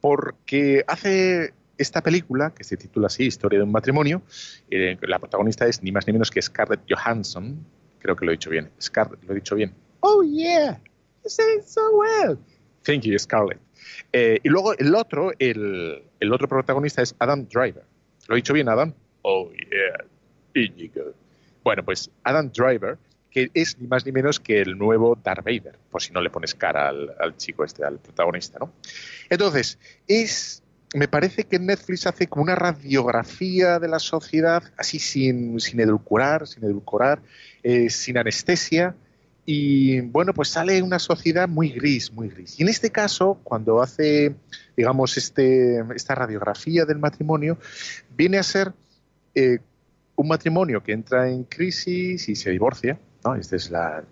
[0.00, 4.22] Porque hace esta película, que se titula así, Historia de un matrimonio,
[4.70, 7.64] eh, la protagonista es ni más ni menos que Scarlett Johansson.
[7.98, 8.70] Creo que lo he dicho bien.
[8.80, 9.72] Scarlett, lo he dicho bien.
[10.00, 10.80] Oh, yeah.
[11.24, 12.38] You say it so well.
[12.84, 13.60] Thank you, Scarlett.
[14.12, 17.84] Eh, y luego el otro, el, el, otro protagonista es Adam Driver.
[18.28, 18.92] ¿Lo he dicho bien, Adam?
[19.22, 20.04] Oh, yeah.
[21.62, 22.98] Bueno, pues Adam Driver,
[23.30, 26.30] que es ni más ni menos que el nuevo Darth Vader, por si no le
[26.30, 28.72] pones cara al, al chico este, al protagonista, ¿no?
[29.30, 30.61] Entonces, es
[30.94, 36.46] me parece que Netflix hace como una radiografía de la sociedad, así sin, sin edulcorar,
[36.46, 37.22] sin edulcorar,
[37.62, 38.94] eh, sin anestesia,
[39.44, 42.60] y bueno, pues sale una sociedad muy gris, muy gris.
[42.60, 44.36] Y en este caso, cuando hace,
[44.76, 47.58] digamos, este, esta radiografía del matrimonio,
[48.16, 48.72] viene a ser
[49.34, 49.58] eh,
[50.14, 53.34] un matrimonio que entra en crisis y se divorcia, ¿no?
[53.34, 54.04] Esta es la...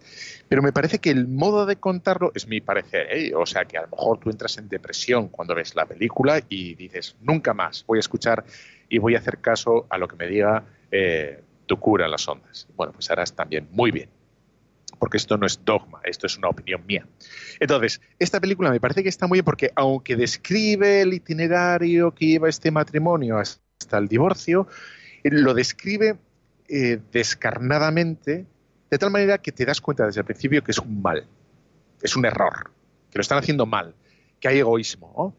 [0.49, 3.33] Pero me parece que el modo de contarlo es mi parecer, ¿eh?
[3.35, 6.75] o sea que a lo mejor tú entras en depresión cuando ves la película y
[6.75, 8.45] dices, nunca más voy a escuchar
[8.89, 12.27] y voy a hacer caso a lo que me diga eh, tu cura en las
[12.29, 12.67] ondas.
[12.77, 14.09] Bueno, pues harás también muy bien,
[14.99, 17.07] porque esto no es dogma, esto es una opinión mía.
[17.61, 22.27] Entonces, esta película me parece que está muy bien porque aunque describe el itinerario que
[22.27, 24.67] lleva este matrimonio hasta el divorcio,
[25.23, 26.19] lo describe
[26.69, 28.47] eh, descarnadamente
[28.91, 31.27] de tal manera que te das cuenta desde el principio que es un mal,
[32.03, 32.71] es un error,
[33.11, 33.95] que lo están haciendo mal,
[34.41, 35.37] que hay egoísmo.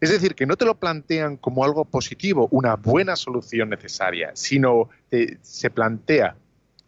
[0.00, 4.90] Es decir, que no te lo plantean como algo positivo, una buena solución necesaria, sino
[5.42, 6.36] se plantea,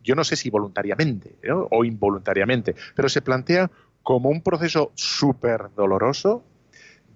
[0.02, 1.36] yo no sé si voluntariamente
[1.70, 3.70] o involuntariamente, pero se plantea
[4.02, 6.44] como un proceso súper doloroso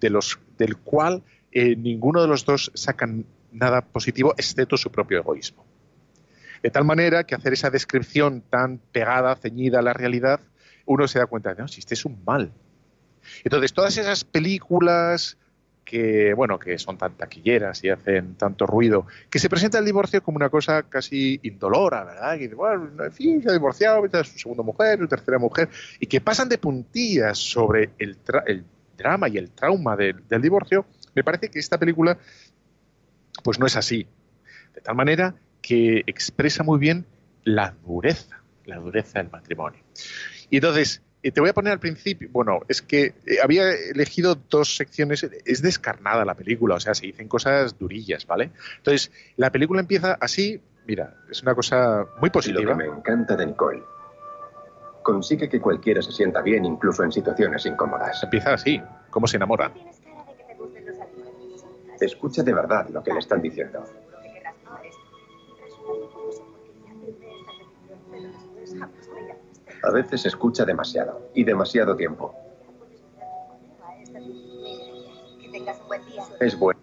[0.01, 5.65] del cual eh, ninguno de los dos sacan nada positivo excepto su propio egoísmo.
[6.63, 10.41] De tal manera que hacer esa descripción tan pegada, ceñida a la realidad,
[10.87, 12.53] uno se da cuenta de, no, si este es un mal.
[13.45, 15.37] Entonces, todas esas películas
[15.89, 20.23] que, bueno, que son tan taquilleras y hacen tanto ruido, que se presenta el divorcio
[20.23, 22.39] como una cosa casi indolora, ¿verdad?
[22.39, 26.21] Y bueno, en se ha divorciado, es su segunda mujer, su tercera mujer, y que
[26.21, 28.19] pasan de puntillas sobre el,
[28.99, 32.19] drama y el trauma del divorcio, me parece que esta película,
[33.43, 34.07] pues no es así.
[34.75, 35.35] De tal manera
[35.69, 37.05] que expresa muy bien
[37.45, 39.81] la dureza, la dureza del matrimonio.
[40.49, 44.35] Y entonces, eh, te voy a poner al principio, bueno, es que eh, había elegido
[44.35, 48.51] dos secciones, es descarnada la película, o sea, se dicen cosas durillas, ¿vale?
[48.79, 52.63] Entonces, la película empieza así, mira, es una cosa muy positiva.
[52.63, 53.83] Lo que me encanta de Nicole.
[55.03, 58.23] Consigue que cualquiera se sienta bien, incluso en situaciones incómodas.
[58.23, 59.71] Empieza así, cómo se enamora.
[62.01, 63.85] Escucha de verdad lo que le están diciendo.
[69.83, 72.35] A veces escucha demasiado y demasiado tiempo.
[76.41, 76.81] Es bueno.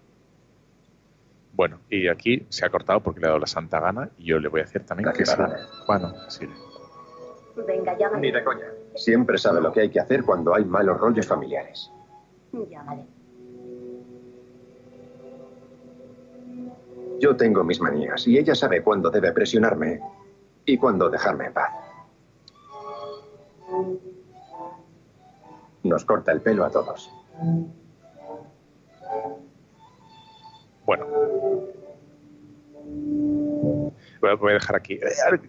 [1.53, 4.39] Bueno, y aquí se ha cortado porque le ha dado la santa gana y yo
[4.39, 5.35] le voy a hacer también que sí.
[5.87, 6.47] Bueno, sí.
[7.65, 8.21] Venga, llámale.
[8.21, 8.65] Ni de coña.
[8.95, 11.89] Siempre sabe lo que hay que hacer cuando hay malos rollos familiares.
[12.51, 13.05] Llámale.
[17.19, 20.01] Yo tengo mis manías y ella sabe cuándo debe presionarme
[20.65, 21.84] y cuándo dejarme en paz.
[25.85, 27.11] Nos corta el pelo a todos.
[30.85, 31.05] Bueno.
[34.19, 34.95] Voy a dejar aquí.
[34.95, 35.01] Eh,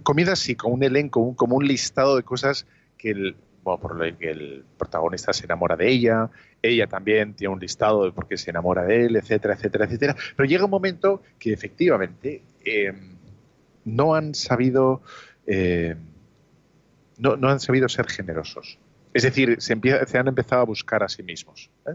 [0.02, 2.66] Comida sí, con un elenco, como un listado de cosas
[2.98, 8.12] que el, bueno, el protagonista se enamora de ella, ella también tiene un listado de
[8.12, 10.16] por qué se enamora de él, etcétera, etcétera, etcétera.
[10.36, 12.92] Pero llega un momento que efectivamente eh,
[13.84, 15.00] no han sabido
[15.46, 15.96] eh,
[17.18, 18.78] no, no han sabido ser generosos.
[19.16, 21.70] Es decir, se, empie- se han empezado a buscar a sí mismos.
[21.86, 21.94] ¿eh?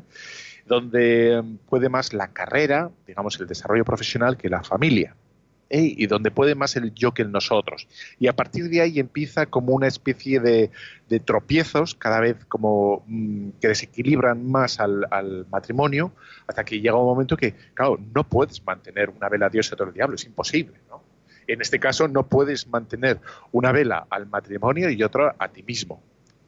[0.66, 5.16] Donde eh, puede más la carrera, digamos, el desarrollo profesional que la familia.
[5.70, 5.94] ¿eh?
[5.98, 7.88] Y donde puede más el yo que el nosotros.
[8.20, 10.72] Y a partir de ahí empieza como una especie de,
[11.26, 16.14] tropiezos, cada vez como mm, que desequilibran más al, al matrimonio,
[16.48, 19.74] hasta que llega un momento que, claro, no puedes mantener una vela a Dios y
[19.74, 20.74] otra al diablo, es imposible.
[20.90, 21.04] ¿no?
[21.48, 23.20] En este caso, no puedes mantener
[23.52, 26.02] una vela al matrimonio y otra a ti mismo.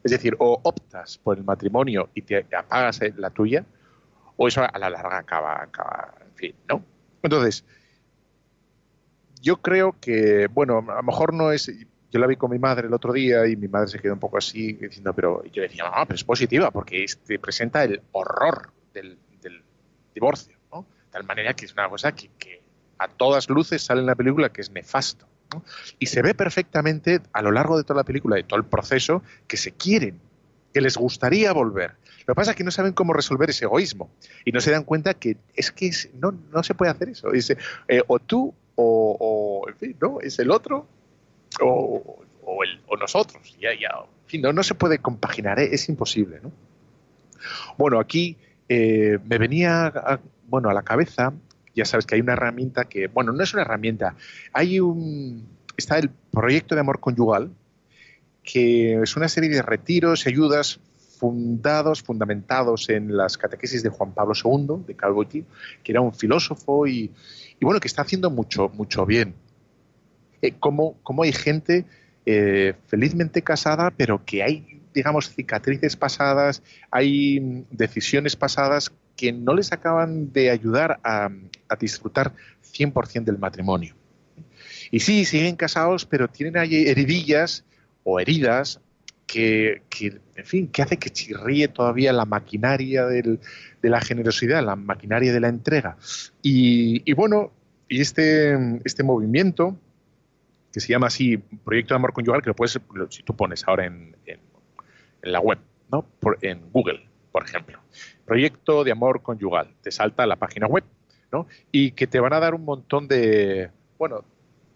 [0.04, 3.64] Es decir, o optas por el matrimonio y te apagas eh, la tuya,
[4.36, 6.84] o eso a la larga acaba, acaba en fin, ¿no?
[7.22, 7.64] Entonces,
[9.40, 11.72] yo creo que, bueno, a lo mejor no es.
[12.10, 14.20] Yo la vi con mi madre el otro día y mi madre se quedó un
[14.20, 18.72] poco así diciendo, pero yo decía, no, pero es positiva porque te presenta el horror
[18.92, 19.18] del,
[20.14, 20.82] divorcio, ¿no?
[20.82, 22.62] De tal manera que es una cosa que
[22.98, 25.26] a todas luces sale en la película que es nefasto.
[25.98, 29.22] Y se ve perfectamente a lo largo de toda la película, de todo el proceso,
[29.46, 30.18] que se quieren,
[30.72, 31.92] que les gustaría volver.
[32.26, 34.10] Lo que pasa es que no saben cómo resolver ese egoísmo
[34.44, 37.32] y no se dan cuenta que es que no, no se puede hacer eso.
[37.32, 40.20] Es, eh, o tú o, en fin, ¿no?
[40.20, 40.86] Es el otro
[41.60, 43.56] o, o, el- o nosotros.
[43.60, 45.68] Ya, ya, en fin, no, no se puede compaginar, ¿eh?
[45.72, 46.50] es imposible, ¿no?
[47.76, 48.36] Bueno, aquí
[48.68, 49.92] eh, me venía
[50.48, 51.32] bueno, a la cabeza,
[51.74, 54.16] ya sabes que hay una herramienta que, bueno, no es una herramienta,
[54.52, 57.50] hay un, está el proyecto de amor conyugal,
[58.42, 60.80] que es una serie de retiros y ayudas
[61.18, 65.46] fundados, fundamentados en las catequesis de Juan Pablo II, de Wojtyla,
[65.82, 67.10] que era un filósofo y,
[67.58, 69.34] y bueno, que está haciendo mucho, mucho bien.
[70.42, 71.86] Eh, cómo, cómo hay gente
[72.26, 79.54] eh, felizmente casada, pero que hay, digamos, cicatrices pasadas, hay mm, decisiones pasadas que no
[79.54, 81.30] les acaban de ayudar a,
[81.68, 82.32] a disfrutar
[82.72, 83.94] 100% del matrimonio.
[84.90, 87.64] Y sí, siguen casados, pero tienen ahí heridillas
[88.02, 88.80] o heridas
[89.26, 93.40] que, que, en fin, que hace que chirríe todavía la maquinaria del-
[93.82, 95.96] de la generosidad, la maquinaria de la entrega.
[96.42, 97.52] Y, bueno,
[97.88, 99.78] y este, este movimiento,
[100.72, 102.78] que se llama así Proyecto de Amor Conyugal, que lo puedes,
[103.10, 104.40] si tú pones ahora en, en-
[105.22, 105.58] en la web,
[105.90, 106.02] ¿no?
[106.20, 107.78] Por- en Google, por ejemplo.
[108.24, 110.84] Proyecto de Amor Conyugal, te salta la página web,
[111.32, 111.46] ¿no?
[111.72, 114.24] Y que te van a dar un montón de, bueno,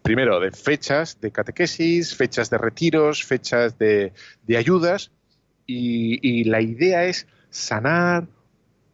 [0.02, 4.12] primero de fechas de catequesis, fechas de retiros, fechas de,
[4.46, 5.10] de ayudas,
[5.66, 8.26] y, la idea es sanar,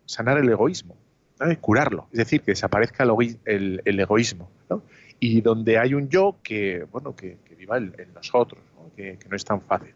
[0.07, 0.97] sanar el egoísmo,
[1.61, 4.83] curarlo, es decir, que desaparezca el, el- el egoísmo, ¿no?
[5.21, 8.91] y donde hay un yo que, bueno, que, que viva en, nosotros, ¿no?
[8.97, 9.95] Que no es tan fácil.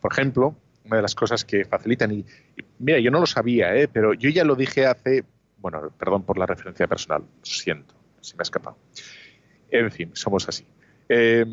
[0.00, 0.54] Por ejemplo,
[0.90, 3.86] una de las cosas que facilitan, y, y mira, yo no lo sabía, ¿eh?
[3.86, 5.24] pero yo ya lo dije hace,
[5.58, 8.76] bueno, perdón por la referencia personal, siento, se me ha escapado.
[9.70, 10.64] En fin, somos así.
[11.08, 11.44] Eh,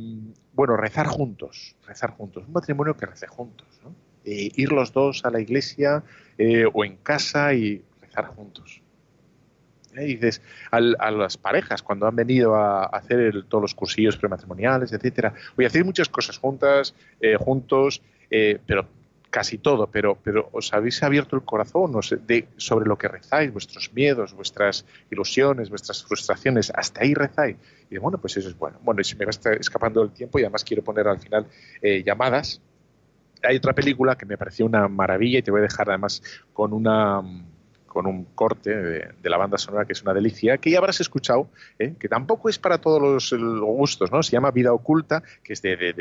[0.54, 3.94] bueno, rezar juntos, rezar juntos, un matrimonio que rece juntos, ¿no?
[4.26, 6.04] Eh, ir los dos a la iglesia
[6.38, 8.82] eh, o en casa y rezar juntos.
[9.96, 10.06] ¿Eh?
[10.06, 14.92] Dices, al- a las parejas, cuando han venido a hacer el- todos los cursillos prematrimoniales,
[14.94, 18.88] etcétera, a hacer muchas cosas juntas, eh, juntos, eh, pero
[19.30, 21.92] casi todo, pero, pero os habéis abierto el corazón
[22.26, 27.58] de, sobre lo que rezáis, vuestros miedos, vuestras ilusiones, vuestras frustraciones, hasta ahí rezáis.
[27.90, 28.80] Y de, bueno, pues eso es bueno.
[28.84, 31.46] Bueno, y se me va escapando el tiempo y además quiero poner al final
[31.82, 32.62] eh, llamadas.
[33.44, 36.22] Hay otra película que me pareció una maravilla y te voy a dejar además
[36.54, 37.22] con una
[37.86, 41.50] con un corte de, la banda sonora que es una delicia, que ya habrás escuchado,
[41.80, 41.96] ¿eh?
[42.00, 44.22] que tampoco es para todos los, los gustos, ¿no?
[44.22, 45.94] Se llama Vida Oculta, que es de, de-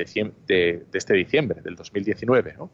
[0.47, 2.71] de este diciembre, del 2019, ¿no?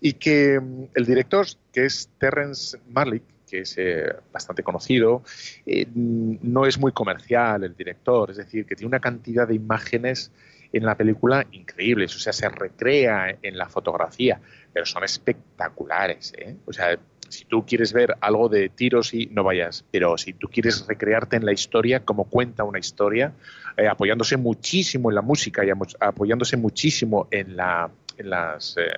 [0.00, 5.22] Y que mm, el director, que es Terrence Malick, que es eh, bastante conocido,
[5.64, 10.32] eh, no es muy comercial el director, es decir, que tiene una cantidad de imágenes
[10.72, 14.40] en la película increíbles, o sea, se recrea en la fotografía,
[14.72, 16.56] pero son espectaculares, ¿eh?
[16.66, 20.48] O sea, si tú quieres ver algo de tiros y no vayas, pero si tú
[20.48, 23.32] quieres recrearte en la historia, como cuenta una historia,
[23.76, 25.70] eh, apoyándose muchísimo en la música y
[26.00, 28.88] apoyándose muchísimo en la las eh,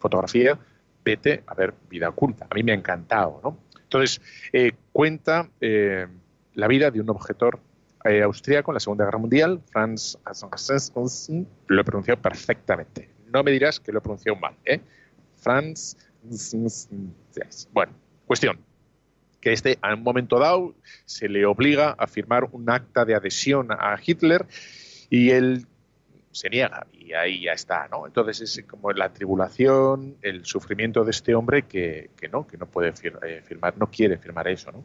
[0.00, 0.58] fotografías,
[1.04, 2.46] vete a ver vida oculta.
[2.50, 3.58] A mí me ha encantado, ¿no?
[3.82, 4.20] Entonces,
[4.52, 6.06] eh, cuenta eh,
[6.54, 7.60] la vida de un objetor
[8.24, 10.18] austríaco en la Segunda Guerra Mundial, Franz
[11.66, 13.10] lo he pronunciado perfectamente.
[13.30, 14.80] No me dirás que lo he pronunciado mal, ¿eh?
[15.36, 15.96] Franz
[17.72, 17.92] bueno,
[18.26, 18.58] cuestión,
[19.40, 20.74] que este a un momento dado
[21.04, 24.46] se le obliga a firmar un acta de adhesión a Hitler
[25.08, 25.66] y él
[26.32, 28.06] se niega y ahí ya está, ¿no?
[28.06, 32.92] Entonces es como la tribulación, el sufrimiento de este hombre que, no, que no puede
[33.02, 34.84] eh, firmar, no quiere firmar eso, ¿no?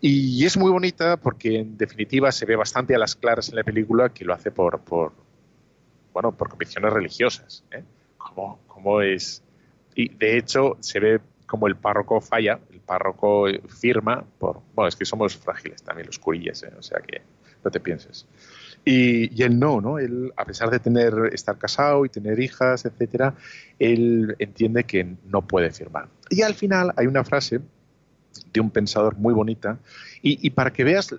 [0.00, 3.64] Y es muy bonita porque en definitiva se ve bastante a las claras en la
[3.64, 5.12] película que lo hace por, por
[6.12, 7.82] bueno, por convicciones religiosas, ¿eh?
[8.18, 9.42] Como, como es
[9.94, 14.96] y de hecho se ve como el párroco falla, el párroco firma por, bueno, es
[14.96, 16.72] que somos frágiles también los curillas, ¿eh?
[16.78, 17.22] o sea que
[17.64, 18.26] no te pienses.
[18.88, 19.98] Y, él no, ¿no?
[19.98, 23.34] Él, a pesar de tener, estar casado y tener hijas, etcétera,
[23.80, 26.08] él entiende que no puede firmar.
[26.30, 27.60] Y al final hay una frase
[28.52, 29.80] de un pensador muy bonita,
[30.22, 31.12] y, para que veas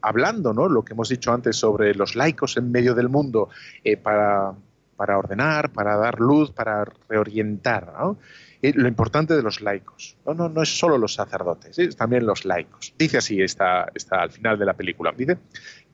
[0.00, 0.68] hablando, ¿no?
[0.68, 3.48] Lo que hemos dicho antes sobre los laicos en medio del mundo,
[3.82, 4.54] eh, para
[4.96, 7.92] para ordenar, para dar luz, para reorientar.
[7.98, 8.18] ¿no?
[8.62, 10.16] lo importante de los laicos.
[10.26, 12.94] No, no, no es solo los sacerdotes, es también los laicos.
[12.98, 15.12] Dice así está, está al final de la película.
[15.16, 15.38] Dice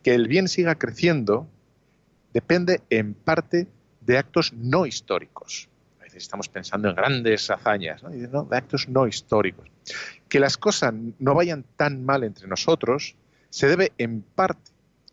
[0.03, 1.49] que el bien siga creciendo
[2.33, 3.69] depende en parte
[4.01, 5.69] de actos no históricos.
[6.01, 9.71] A veces estamos pensando en grandes hazañas, no, de actos no históricos.
[10.29, 13.17] Que las cosas no vayan tan mal entre nosotros
[13.51, 14.71] se debe en parte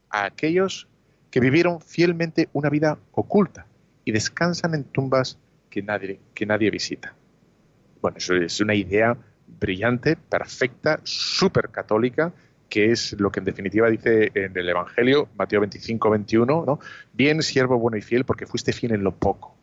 [0.10, 0.88] a aquellos
[1.30, 3.68] que vivieron fielmente una vida oculta,
[4.06, 5.38] y descansan en tumbas
[5.70, 7.14] que nadie, que nadie visita.
[8.02, 9.16] Bueno, eso es una idea
[9.46, 12.34] brillante, perfecta, súper católica,
[12.70, 16.80] que es lo que en definitiva dice en el Evangelio, Mateo 25, 21, ¿no?
[17.13, 19.55] Bien, siervo bueno y fiel, porque fuiste fiel en lo poco.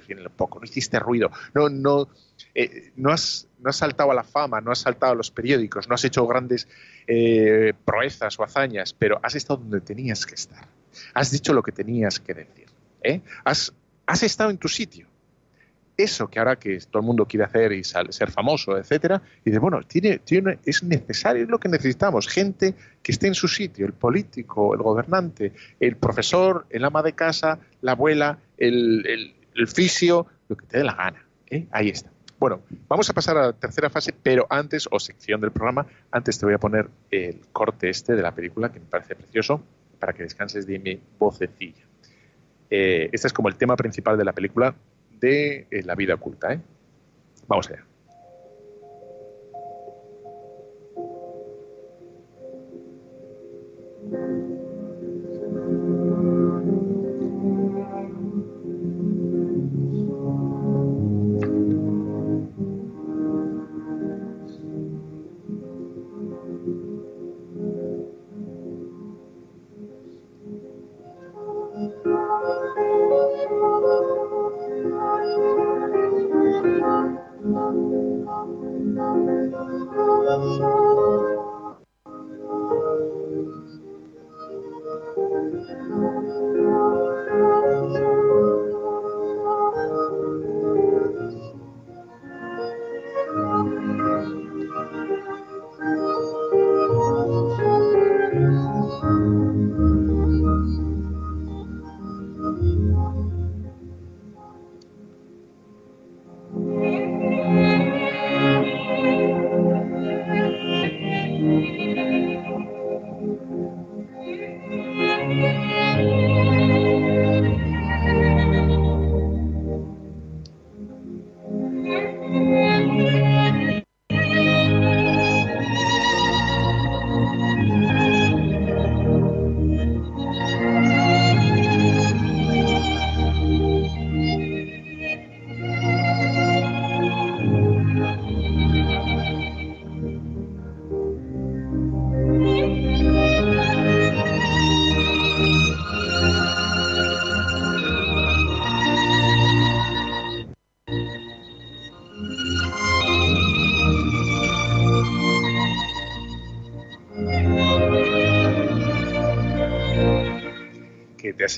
[0.00, 2.08] Fiel en lo poco, no hiciste ruido, no, no,
[2.54, 5.88] eh, no, has, no has saltado a la fama, no has saltado a los periódicos,
[5.88, 6.68] no has hecho grandes
[7.06, 10.66] eh, proezas o hazañas, pero has estado donde tenías que estar.
[11.14, 12.66] Has dicho lo que tenías que decir.
[13.02, 13.20] ¿eh?
[13.44, 13.72] Has,
[14.06, 15.06] has estado en tu sitio.
[15.96, 19.58] Eso que ahora que todo el mundo quiere hacer y ser famoso, etcétera, y de
[19.58, 23.84] bueno, tiene, tiene, es necesario, es lo que necesitamos, gente que esté en su sitio,
[23.84, 30.26] el político, el gobernante, el profesor, el ama de casa, la abuela, el, el, fisio,
[30.48, 31.26] lo que te dé la gana.
[31.50, 31.66] ¿eh?
[31.70, 32.10] Ahí está.
[32.38, 36.38] Bueno, vamos a pasar a la tercera fase, pero antes, o sección del programa, antes
[36.38, 39.62] te voy a poner el corte este de la película, que me parece precioso,
[39.98, 41.84] para que descanses de mi vocecilla.
[42.68, 44.74] Eh, este es como el tema principal de la película
[45.22, 46.52] de eh, la vida oculta.
[46.52, 46.60] ¿eh?
[47.48, 47.86] Vamos allá.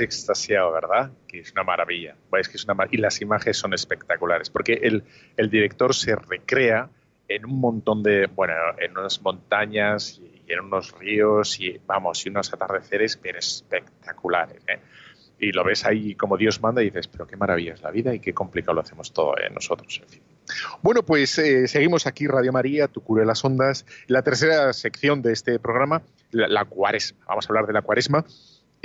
[0.01, 1.12] Extasiado, ¿verdad?
[1.26, 2.16] Que es una maravilla.
[2.38, 6.90] Es que es una y las imágenes son espectaculares, porque el, director se recrea
[7.28, 12.28] en un montón de, bueno, en unas montañas y, en unos ríos y, vamos, y
[12.28, 14.62] unos atardeceres espectaculares.
[14.68, 14.80] ¿eh?
[15.38, 18.14] Y lo ves ahí como Dios manda y dices, pero qué maravilla es la vida
[18.14, 19.51] y qué complicado lo hacemos todo ¿eh?
[19.51, 20.03] nosotros.
[20.82, 25.22] Bueno, pues eh, seguimos aquí, Radio María, Tu Cura de las Ondas, la tercera sección
[25.22, 27.24] de este programa, la, cuaresma.
[27.26, 28.24] Vamos a hablar de la cuaresma.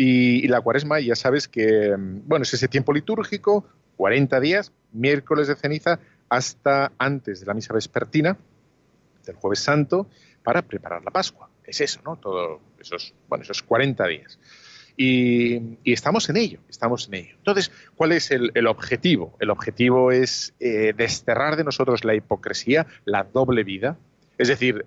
[0.02, 3.66] Y, la cuaresma, ya sabes que, mm, bueno, es ese tiempo litúrgico,
[3.98, 8.38] 40 días, miércoles de ceniza, hasta antes de la misa vespertina
[9.26, 10.08] del jueves santo
[10.42, 11.50] para preparar la Pascua.
[11.66, 12.16] Es eso, ¿no?
[12.16, 14.40] Todo esos, bueno, esos 40 días.
[14.96, 17.36] Y, estamos en ello, estamos en ello.
[17.36, 19.36] Entonces, ¿cuál es el, objetivo?
[19.42, 23.98] El objetivo es eh, desterrar de nosotros la hipocresía, la doble vida,
[24.38, 24.86] es decir,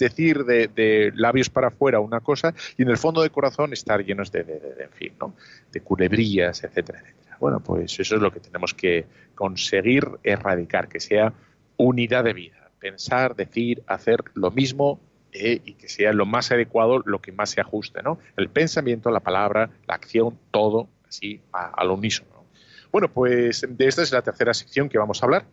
[0.00, 4.32] decir de, labios para afuera una cosa y en el fondo de corazón estar llenos
[4.32, 5.34] de, de, en fin, ¿no?
[5.70, 7.36] de culebrillas, etcétera, etcétera.
[7.38, 11.32] Bueno, pues eso es lo que tenemos que conseguir erradicar, que sea
[11.76, 15.00] unidad de vida, pensar, decir, hacer lo mismo
[15.32, 18.18] eh, y que sea lo más adecuado, lo que más se ajuste, ¿no?
[18.36, 22.44] El pensamiento, la palabra, la acción, todo así al unísono.
[22.90, 25.44] Bueno, pues de esta es la tercera sección que vamos a hablar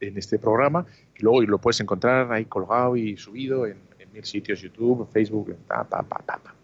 [0.00, 3.78] en este programa, que luego lo puedes encontrar ahí colgado y subido en,
[4.12, 5.56] mil sitios, YouTube, Facebook,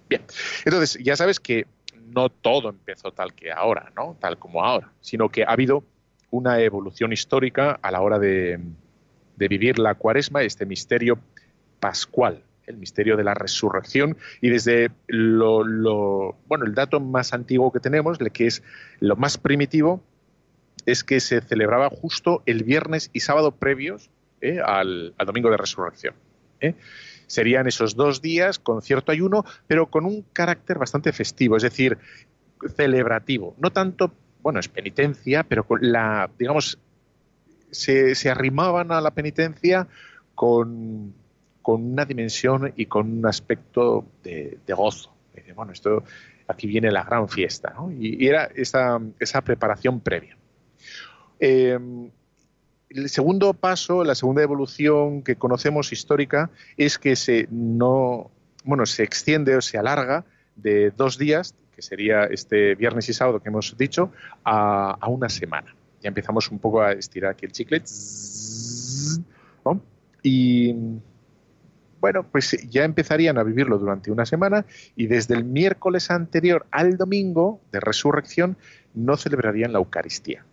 [0.08, 0.22] Bien,
[0.64, 1.66] entonces ya sabes que
[2.14, 4.16] no todo empezó tal que ahora, ¿no?
[4.20, 5.82] Tal como ahora, sino que ha habido
[6.30, 8.60] una evolución histórica a la hora de,
[9.36, 11.18] de vivir la cuaresma, este misterio
[11.80, 14.16] pascual, el misterio de la resurrección.
[14.40, 18.62] Y desde lo, bueno el dato más antiguo que tenemos, que es
[19.00, 20.02] lo más primitivo,
[20.86, 24.10] es que se celebraba justo el viernes y sábado previos
[24.40, 24.60] ¿eh?
[24.64, 26.14] al, domingo de resurrección.
[26.60, 26.74] ¿eh?
[27.26, 31.98] Serían esos dos días con cierto ayuno, pero con un carácter bastante festivo, es decir,
[32.76, 33.54] celebrativo.
[33.58, 34.12] No tanto,
[34.42, 36.78] bueno, es penitencia, pero con la, digamos,
[37.70, 39.86] se, se arrimaban a la penitencia
[40.34, 41.14] con,
[41.62, 45.12] con una dimensión y con un aspecto de, gozo.
[45.54, 46.02] bueno, esto
[46.48, 47.92] aquí viene la gran fiesta, ¿no?
[47.92, 50.36] y, era esa, esa, preparación previa.
[51.40, 52.10] Em,
[52.90, 58.30] el segundo paso, la segunda evolución que conocemos histórica es que se no,
[58.64, 60.24] bueno, se extiende o se alarga
[60.56, 64.12] de dos días, que sería este viernes y sábado que hemos dicho,
[64.44, 65.74] a, una semana.
[66.02, 67.82] Ya empezamos un poco a estirar aquí el chicle.
[70.22, 70.74] Y
[72.00, 74.64] bueno, pues ya empezarían a vivirlo durante una semana
[74.96, 78.56] y desde el miércoles anterior al domingo de resurrección
[78.94, 80.44] no celebrarían la Eucaristía,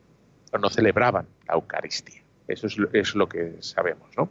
[0.60, 2.22] no celebraban la Eucaristía.
[2.48, 4.30] Eso es, lo que sabemos, ¿no?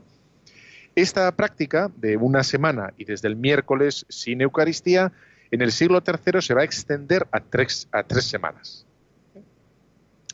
[0.94, 5.12] Esta práctica de una semana y desde el miércoles sin Eucaristía,
[5.50, 8.86] en el siglo III se va a extender a tres, a tres semanas.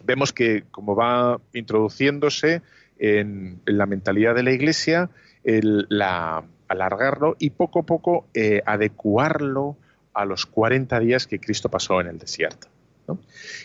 [0.04, 2.62] Vemos que como va introduciéndose
[2.98, 5.10] en, la mentalidad de la Iglesia,
[5.42, 9.76] la, alargarlo y poco a poco eh, adecuarlo
[10.14, 12.68] a los 40 días que Cristo pasó en el desierto.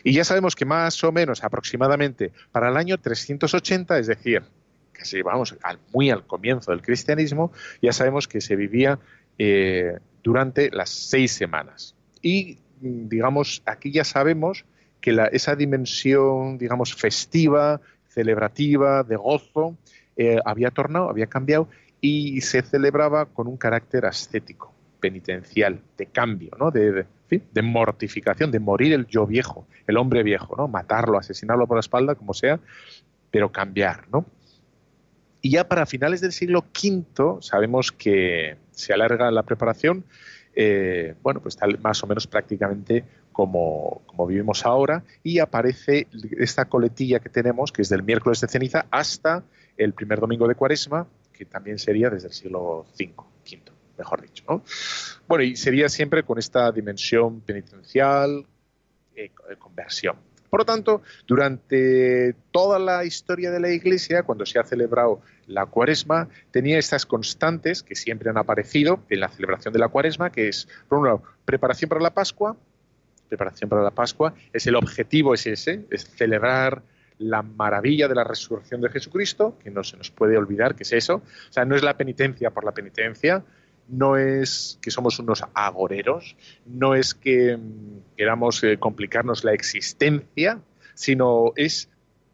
[0.04, 4.44] Y ya sabemos que más o menos aproximadamente para el año 380, es decir,
[4.92, 9.00] casi vamos al, muy al comienzo del cristianismo, ya sabemos que se vivía
[9.38, 11.96] eh, durante las seis semanas.
[12.22, 14.66] Y digamos, aquí ya sabemos
[15.02, 17.80] que esa dimensión, digamos, festiva,
[18.10, 19.78] celebrativa, de gozo,
[20.16, 21.70] eh, había tornado, había cambiado
[22.02, 26.72] y se celebraba con un carácter ascético, penitencial, de cambio, ¿no?
[26.72, 27.06] de,
[27.62, 30.68] mortificación, de morir el yo viejo, el hombre viejo, ¿no?
[30.68, 32.60] matarlo, asesinarlo por la espalda, como sea,
[33.32, 34.08] pero cambiar.
[34.10, 34.26] ¿no?
[35.42, 40.04] Y ya para finales del siglo V sabemos que se alarga la preparación,
[40.56, 46.08] eh, bueno, pues tal, más o menos prácticamente como, como, vivimos ahora, y aparece
[46.40, 49.44] esta coletilla que tenemos, que es del miércoles de ceniza hasta
[49.78, 53.14] el primer domingo de cuaresma, que también sería desde el siglo V,
[53.46, 54.44] V, mejor dicho.
[54.48, 54.64] ¿no?
[55.28, 58.46] Bueno, y sería siempre con esta dimensión penitencial,
[59.16, 60.16] eh, conversión.
[60.50, 65.66] Por lo tanto, durante toda la historia de la Iglesia, cuando se ha celebrado la
[65.66, 70.48] cuaresma, tenía estas constantes que siempre han aparecido en la celebración de la cuaresma, que
[70.48, 72.56] es, por un preparación para la Pascua,
[73.28, 76.82] preparación para la Pascua, es el objetivo es ese, es celebrar
[77.20, 80.94] la maravilla de la resurrección de Jesucristo, que no se nos puede olvidar que es
[80.94, 81.16] eso.
[81.16, 83.44] O sea, no es la penitencia por la penitencia,
[83.88, 86.36] no es que somos unos agoreros,
[86.66, 90.60] no es que mm, queramos eh, complicarnos la existencia,
[90.94, 91.90] sino es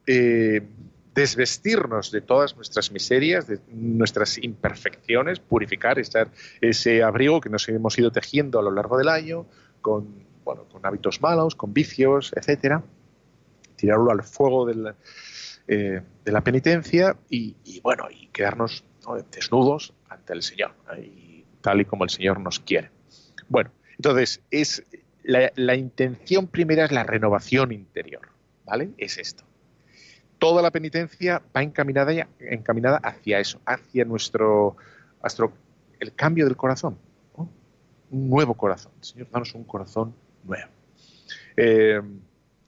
[0.07, 0.61] eh,
[1.13, 8.11] desvestirnos de todas nuestras miserias, de nuestras imperfecciones, purificar ese abrigo que nos hemos ido
[8.11, 9.45] tejiendo a lo largo del año,
[9.81, 12.83] con, bueno, con hábitos malos, con vicios, etcétera
[13.75, 14.93] tirarlo al fuego del,
[15.67, 18.85] de la penitencia y, bueno, y quedarnos
[19.29, 20.71] desnudos ante el Señor,
[21.63, 22.91] tal y como el Señor nos quiere.
[23.49, 24.83] Bueno, entonces, es
[25.23, 28.27] la, intención primera es la renovación interior,
[28.65, 28.91] ¿vale?
[28.97, 29.43] Es esto.
[30.37, 34.75] Toda la penitencia va encaminada, encaminada hacia eso, hacia nuestro,
[35.99, 36.97] el cambio del corazón,
[38.11, 38.91] un nuevo corazón.
[38.99, 40.69] Señor, danos un corazón nuevo.
[41.55, 42.01] Eh,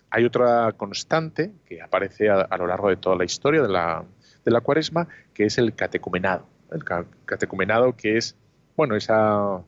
[0.10, 4.06] hay otra constante que aparece a, lo largo de toda la historia de la,
[4.46, 6.48] de la cuaresma, que es el catecumenado.
[6.72, 6.84] El
[7.26, 8.38] catecumenado que es,
[8.76, 9.64] bueno, esa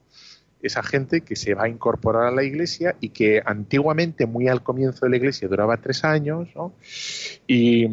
[0.62, 4.64] esa gente que se va a incorporar a la iglesia y que antiguamente, muy al
[4.64, 6.49] comienzo de la iglesia, duraba tres años,
[7.45, 7.88] y,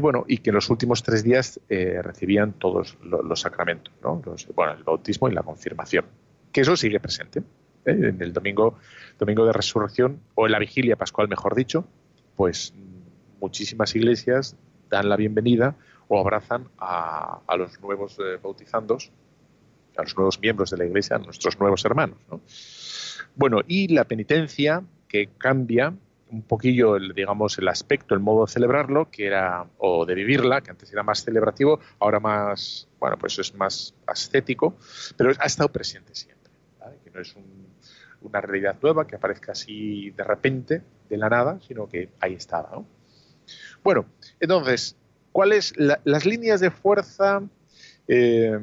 [0.00, 4.22] bueno, y que en los últimos tres días eh, recibían todos los, sacramentos, ¿no?
[4.54, 6.04] bueno, el bautismo y la confirmación,
[6.52, 7.40] que eso sigue presente.
[7.84, 8.10] ¿eh?
[8.10, 8.78] En el domingo,
[9.18, 11.86] domingo de resurrección, o en la vigilia pascual, mejor dicho,
[12.36, 12.74] pues
[13.40, 14.56] muchísimas iglesias
[14.88, 15.74] dan la bienvenida
[16.08, 19.10] o abrazan a, los nuevos eh, bautizandos
[19.96, 22.18] a los nuevos miembros de la Iglesia, a nuestros nuevos hermanos.
[23.34, 25.94] Bueno, y la penitencia que cambia
[26.32, 30.62] un poquillo, el, digamos, el aspecto, el modo de celebrarlo, que era, o de vivirla,
[30.62, 34.76] que antes era más celebrativo, ahora más, bueno, pues es más ascético,
[35.16, 36.50] pero ha estado presente siempre,
[37.04, 37.36] que no es
[38.22, 42.82] una realidad nueva que aparezca así de repente, de la nada, sino que ahí estaba.
[43.84, 44.06] Bueno,
[44.40, 44.96] entonces,
[45.32, 47.42] ¿cuáles las líneas de fuerza?
[48.08, 48.58] Eh,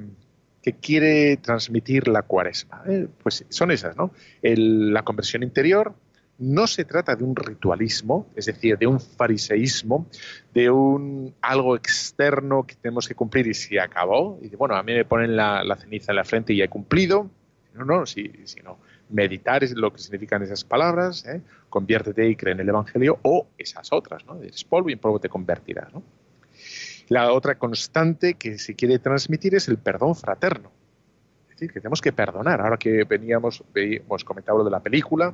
[0.74, 2.84] quiere transmitir la cuaresma.
[2.88, 4.12] Eh, pues son esas, ¿no?
[4.42, 5.94] la conversión interior
[6.40, 10.08] no se trata de un ritualismo, es decir, de un fariseísmo,
[10.54, 14.40] de un algo externo que tenemos que cumplir y se acabó.
[14.42, 17.30] Y bueno, a mí me ponen la, ceniza en la frente y he cumplido.
[17.76, 18.78] No, no, sino
[19.10, 21.42] meditar es lo que significan esas palabras, ¿eh?
[21.70, 24.42] conviértete y cree en el Evangelio, o esas otras, ¿no?
[24.42, 26.04] Eres polvo y en polvo te convertirás, ¿no?
[27.10, 30.72] La otra constante que se quiere transmitir es el perdón fraterno.
[31.50, 32.62] Es decir, que tenemos que perdonar.
[32.62, 35.34] Ahora que veníamos, hemos comentado lo de la película,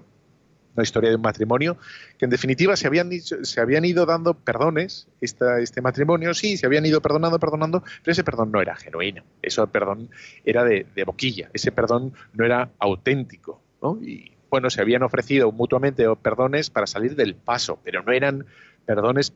[0.76, 1.78] la historia de un matrimonio,
[2.18, 6.86] que en definitiva se habían, se habían ido dando perdones, este matrimonio, sí, se habían
[6.86, 10.10] ido perdonando, perdonando, pero ese perdón no era genuino, ese perdón
[10.44, 13.62] era de, boquilla, ese perdón no era auténtico,
[14.02, 18.46] Y bueno, se habían ofrecido mutuamente perdones para salir del paso, pero no eran
[18.86, 19.34] perdones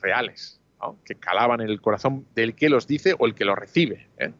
[0.00, 0.60] reales,
[1.04, 4.06] que calaban en el corazón del que los dice o el que los recibe.
[4.18, 4.32] ¿eh?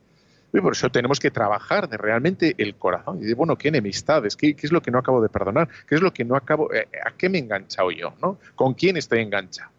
[0.53, 3.19] Y por eso tenemos que trabajar de realmente el corazón.
[3.23, 4.37] Y de, bueno, ¿qué enemistades?
[4.37, 5.69] ¿Qué, ¿Qué, es lo que no acabo de perdonar?
[5.87, 6.73] ¿Qué es lo que no acabo...
[6.73, 8.15] Eh, ¿A qué me he enganchado yo?
[8.23, 8.39] ¿no?
[8.55, 9.71] ¿Con quién estoy enganchado?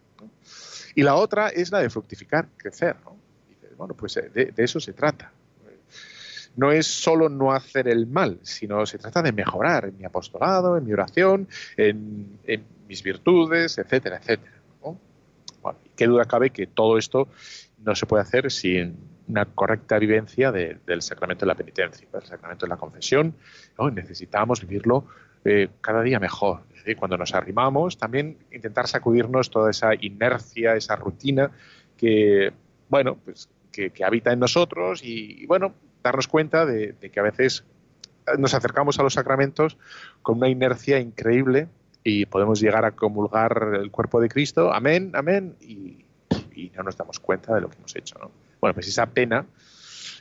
[0.94, 2.96] Y la otra es la de fructificar, crecer.
[3.04, 3.16] ¿no?
[3.76, 5.32] Bueno, pues eh, de, eso se trata.
[6.56, 10.76] No es solo no hacer el mal, sino se trata de mejorar en mi apostolado,
[10.76, 12.38] en mi oración, en
[12.88, 14.59] mis virtudes, etcétera, etcétera
[16.00, 17.28] qué duda cabe que todo esto
[17.76, 18.96] no se puede hacer sin
[19.28, 23.34] una correcta vivencia del sacramento de la penitencia, del sacramento de la confesión.
[23.92, 25.04] Necesitamos vivirlo
[25.44, 26.62] eh, cada día mejor.
[26.98, 31.50] cuando nos arrimamos, también intentar sacudirnos toda esa inercia, esa rutina
[31.98, 32.50] que,
[32.88, 37.66] bueno, pues, que, habita en nosotros y, bueno, darnos cuenta de, que a veces
[38.38, 39.76] nos acercamos a los sacramentos
[40.22, 41.68] con una inercia increíble
[42.02, 46.04] y podemos llegar a comulgar el cuerpo de Cristo, amén, amén, y,
[46.76, 48.18] no nos damos cuenta de lo que hemos hecho.
[48.20, 48.30] ¿no?
[48.60, 49.46] Bueno, pues esa pena,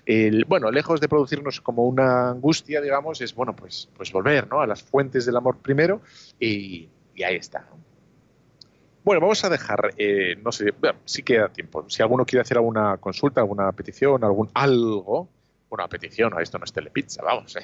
[0.06, 4.62] el, bueno, lejos de producirnos como una angustia, digamos, es, bueno, pues, pues volver ¿no?
[4.62, 6.02] a las fuentes del amor primero
[6.40, 6.90] y,
[7.24, 7.68] ahí está.
[9.04, 11.86] Bueno, vamos a dejar, eh, no sé, bueno, sí queda tiempo.
[11.90, 15.30] Si alguno quiere hacer alguna consulta, alguna petición, algún algo,
[15.70, 17.56] una petición, esto no es telepizza, vamos,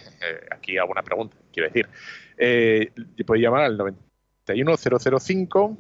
[0.52, 1.90] aquí alguna pregunta, quiero decir.
[2.38, 2.92] Eh,
[3.26, 5.78] puede llamar al 91005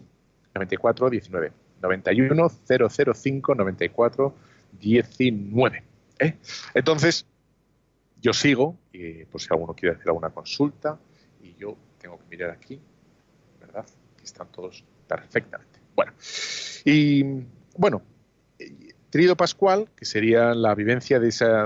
[0.55, 1.51] 9419.
[1.82, 5.84] 91005 9419.
[6.73, 7.28] Entonces,
[8.21, 10.97] yo sigo, y por si alguno quiere hacer alguna consulta,
[11.41, 12.80] y yo tengo que mirar aquí,
[13.59, 13.86] ¿verdad?
[14.17, 15.80] Que están todos perfectamente.
[15.95, 16.13] Bueno,
[16.84, 17.23] y
[17.78, 18.01] bueno,
[19.09, 21.65] Trío Pascual, que sería la vivencia de esa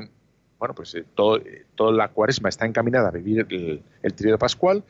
[0.59, 4.83] bueno, pues eh, todo, eh, toda la cuaresma está encaminada a vivir el, el pascual,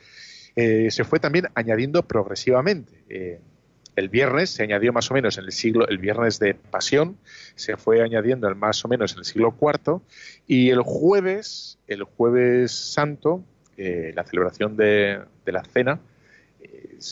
[0.56, 2.92] eh, se fue también añadiendo progresivamente.
[3.96, 7.16] el viernes se añadió más o menos en el siglo, el viernes de pasión,
[7.54, 10.00] se fue añadiendo más o menos en el siglo IV,
[10.46, 13.44] y el jueves, el jueves santo,
[13.76, 16.00] la celebración de, la cena,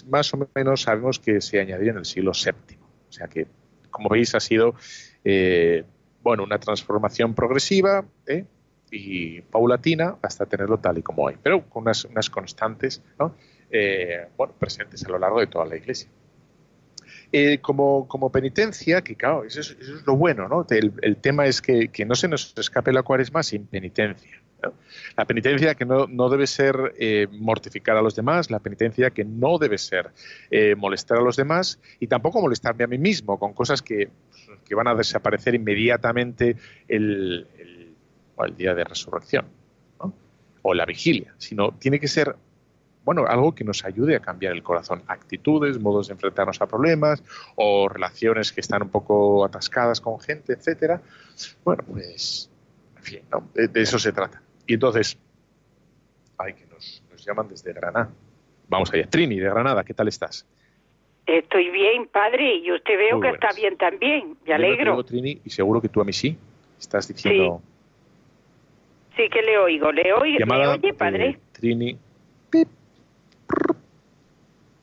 [0.07, 2.79] más o menos sabemos que se añadió en el siglo VII.
[3.09, 3.47] O sea que,
[3.91, 4.75] como veis, ha sido
[6.23, 8.45] bueno, una transformación progresiva ¿eh?
[8.91, 13.03] y paulatina hasta tenerlo tal y como hoy, pero con unas, unas constantes.
[13.71, 14.27] Eh,
[14.59, 16.09] presentes a lo largo de toda la Iglesia.
[17.33, 20.67] eh, como, penitencia, que claro, eso es, lo bueno, ¿no?
[20.71, 24.43] El, tema es que, no se nos escape la cuaresma sin penitencia.
[25.17, 26.95] La penitencia que no, no debe ser
[27.31, 30.11] mortificar a los demás, la penitencia que no debe ser
[30.79, 34.09] molestar a los demás y tampoco molestarme a mí mismo con cosas que,
[34.69, 36.57] que van a desaparecer inmediatamente
[36.87, 37.47] el,
[38.39, 39.47] el, día de resurrección
[40.63, 42.37] o la vigilia, sino tiene que ser
[43.09, 47.23] bueno, algo que nos ayude a cambiar el corazón, actitudes, modos de enfrentarnos a problemas
[47.57, 51.01] o relaciones que están un poco atascadas con gente, etcétera.
[51.65, 52.51] Bueno, pues,
[52.99, 53.21] en fin,
[53.55, 54.43] de, eso se trata.
[54.67, 55.17] Y entonces,
[56.37, 58.11] ay, que nos, llaman desde Granada.
[58.69, 59.07] Vamos allá.
[59.09, 60.45] Trini, de Granada, ¿qué tal estás?
[61.29, 64.37] Estoy bien, padre, y usted veo que está bien también.
[64.47, 65.05] Me alegro.
[65.05, 66.37] Trini, y seguro que tú a mí sí.
[66.79, 67.61] Estás diciendo...
[69.15, 69.93] Sí, sí que le oigo.
[69.93, 71.39] ¿Le, oigo, ¿le oye, padre?
[71.53, 71.99] Trini,
[72.51, 72.69] pip,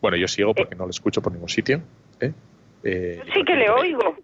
[0.05, 1.81] bueno, yo sigo porque no lo escucho por ningún sitio.
[2.19, 2.31] ¿eh?
[2.83, 4.15] Eh, sí que le oigo.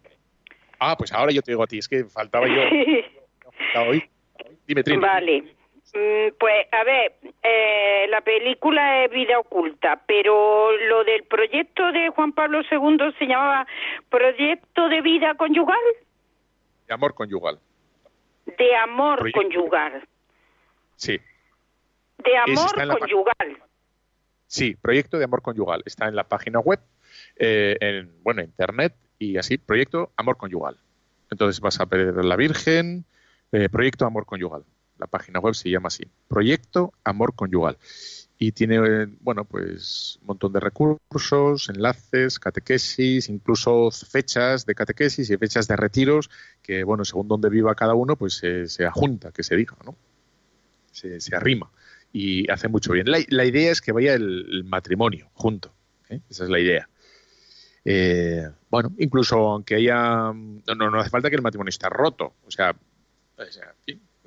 [0.78, 2.62] Ah, pues ahora yo te digo a ti, es que faltaba yo.
[4.68, 5.02] Dime, Trini.
[5.02, 5.44] Vale.
[5.94, 7.14] Mm, pues, a ver,
[7.44, 13.26] eh, la película es Vida Oculta, pero lo del proyecto de Juan Pablo II se
[13.26, 13.68] llamaba
[14.10, 15.78] Proyecto de Vida Conyugal.
[16.88, 17.60] De amor conyugal.
[18.58, 20.08] De amor conyugal.
[20.96, 21.20] Sí.
[22.20, 23.58] De amor conyugal.
[24.48, 25.82] Sí, Proyecto de Amor Conyugal.
[25.86, 26.80] Está en la página web,
[27.38, 30.78] eh, en, bueno, internet y así, Proyecto Amor Conyugal.
[31.30, 33.06] Entonces vas a ver la Virgen,
[33.54, 34.66] eh, Proyecto Amor Conyugal.
[35.02, 37.80] La página web se llama así, Proyecto Amor Conyugal.
[38.38, 45.38] Y tiene, bueno, pues un montón de recursos, enlaces, catequesis, incluso fechas de catequesis y
[45.38, 46.30] fechas de retiros
[46.62, 49.96] que, bueno, según donde viva cada uno, pues se, se ajunta, que se diga, ¿no?
[50.92, 51.72] Se, arrima
[52.14, 53.08] y hace mucho bien.
[53.10, 55.74] La, idea es que vaya el, matrimonio junto.
[56.10, 56.22] ¿eh?
[56.30, 56.90] Esa es la idea.
[57.86, 60.32] Eh, bueno, incluso aunque haya.
[60.32, 62.36] No, no, hace falta que el matrimonio esté roto.
[62.46, 62.76] O sea,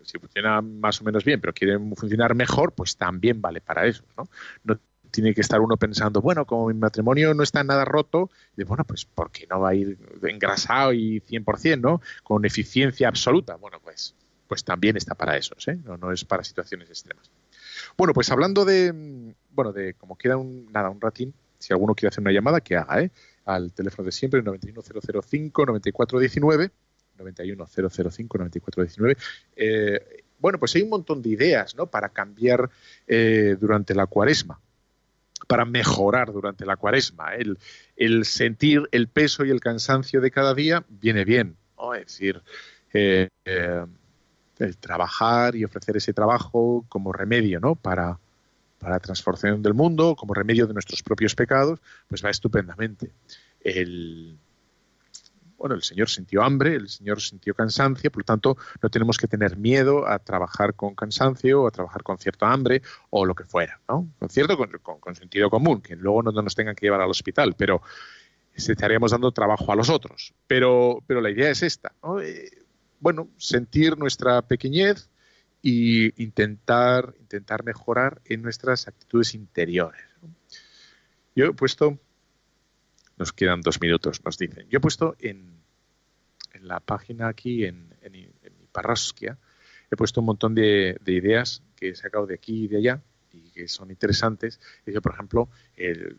[0.04, 4.04] si funciona más o menos bien, pero quiere funcionar mejor, pues también vale para eso.
[4.16, 4.28] ¿no?
[4.64, 4.78] no
[5.14, 8.82] tiene que estar uno pensando, bueno, como mi matrimonio no está nada roto, de, bueno,
[8.84, 12.02] pues ¿por qué no va a ir engrasado y 100%, ¿no?
[12.24, 13.54] Con eficiencia absoluta.
[13.54, 14.16] Bueno, pues,
[14.48, 15.78] pues también está para eso, ¿eh?
[15.84, 17.30] no, no es para situaciones extremas.
[17.96, 22.08] Bueno, pues hablando de, bueno, de como queda un, nada, un ratín, si alguno quiere
[22.08, 23.12] hacer una llamada, que haga, ¿eh?
[23.44, 26.72] Al teléfono de siempre, 91005-9419,
[27.18, 29.16] 91005-9419.
[29.56, 31.86] Eh, bueno, pues hay un montón de ideas, ¿no?
[31.86, 32.70] Para cambiar
[33.06, 34.60] eh, durante la cuaresma
[35.46, 37.34] para mejorar durante la cuaresma.
[37.34, 37.58] El,
[37.96, 41.58] el, sentir el peso y el cansancio de cada día viene bien.
[41.96, 42.42] Es decir,
[42.94, 43.84] eh, eh
[44.58, 47.74] el trabajar y ofrecer ese trabajo como remedio ¿no?
[47.74, 48.18] para,
[48.80, 53.12] la transformación del mundo, como remedio de nuestros propios pecados, pues va estupendamente.
[53.60, 54.36] El,
[55.56, 59.28] bueno, el Señor sintió hambre, el Señor sintió cansancio, por lo tanto no tenemos que
[59.28, 63.44] tener miedo a trabajar con cansancio o a trabajar con cierta hambre o lo que
[63.44, 64.08] fuera, ¿no?
[64.18, 67.82] Con cierto, con, sentido común, que luego no nos tengan que llevar al hospital, pero
[68.54, 70.34] estaríamos dando trabajo a los otros.
[70.46, 71.92] Pero, pero la idea es esta.
[72.22, 72.50] Eh,
[73.00, 75.10] bueno, sentir nuestra pequeñez
[75.62, 80.02] e intentar, intentar mejorar en nuestras actitudes interiores.
[81.34, 81.98] Yo he puesto,
[83.16, 85.62] nos quedan dos minutos, nos dicen, yo he puesto en,
[86.52, 88.28] en la página aquí, en, mi
[88.72, 89.38] parrasquia,
[89.90, 93.50] he puesto un montón de, ideas que he sacado de aquí y de allá y
[93.50, 94.60] que son interesantes.
[94.86, 96.18] Y por ejemplo, el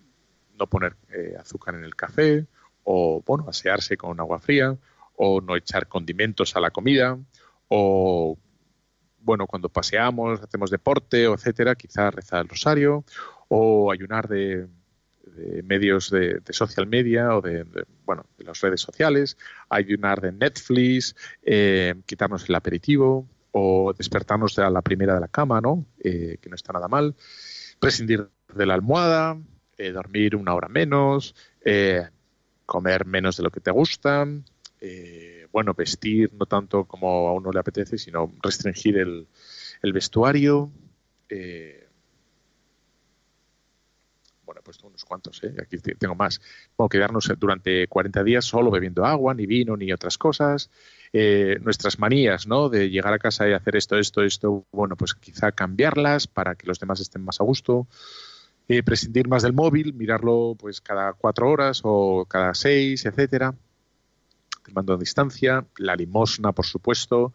[0.57, 2.45] no poner eh, azúcar en el café
[2.83, 4.77] o, bueno, asearse con agua fría
[5.15, 7.17] o no echar condimentos a la comida,
[7.67, 8.37] o
[9.19, 13.03] bueno, cuando paseamos, hacemos deporte, o etcétera, quizás rezar el rosario,
[13.47, 14.67] o ayunar de,
[15.63, 17.65] medios de, social media o de,
[18.05, 19.37] bueno, de las redes sociales,
[19.69, 25.61] ayunar de Netflix, eh, quitarnos el aperitivo, o despertarnos a la primera de la cama,
[25.61, 25.85] ¿no?
[26.03, 27.15] Eh, que no está nada mal,
[27.79, 29.37] prescindir de la almohada,
[29.77, 31.35] eh, dormir una hora menos,
[32.65, 34.27] comer menos de lo que te gusta,
[34.81, 39.27] eh, bueno, vestir no tanto como a uno le apetece, sino restringir el,
[39.93, 40.71] vestuario.
[41.29, 41.84] Eh,
[44.65, 45.55] puesto unos cuantos, ¿eh?
[45.61, 46.41] aquí tengo más.
[46.77, 50.69] Bueno, quedarnos durante 40 días solo bebiendo agua, ni vino, ni otras cosas.
[51.61, 52.67] nuestras manías, ¿no?
[52.67, 56.67] De llegar a casa y hacer esto, esto, esto, bueno, pues quizá cambiarlas para que
[56.67, 57.87] los demás estén más a gusto.
[58.83, 63.55] prescindir más del móvil, mirarlo pues cada cuatro horas o cada seis, etcétera
[64.73, 67.33] mando a distancia, la limosna, por supuesto,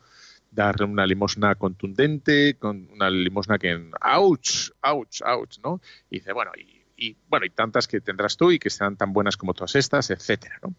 [0.51, 5.81] darle una limosna contundente, con una limosna que, ouch, ouch, ouch, ¿no?
[6.11, 9.13] Y dice, bueno, y, y bueno, y tantas que tendrás tú y que serán tan
[9.15, 10.61] buenas como todas estas, etcétera.
[10.63, 10.75] ¿no?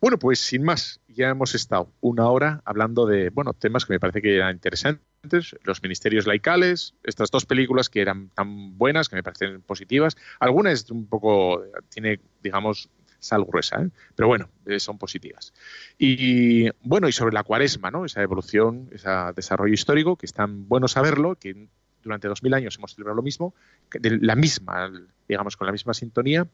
[0.00, 4.00] Bueno, pues sin más, ya hemos estado una hora hablando de bueno temas que me
[4.00, 9.16] parece que eran interesantes, los ministerios laicales, estas dos películas que eran tan buenas, que
[9.16, 12.88] me parecen positivas, algunas un poco tiene, digamos,
[13.18, 13.90] sal gruesa, ¿eh?
[14.14, 15.52] pero bueno, eh, son positivas.
[15.98, 18.04] Y bueno, y sobre la cuaresma, ¿no?
[18.06, 21.68] Esa evolución, ese desarrollo histórico, que es tan bueno saberlo, que
[22.08, 23.54] durante dos mil años hemos celebrado lo mismo,
[23.92, 24.90] de la misma,
[25.28, 26.46] digamos, con la misma sintonía.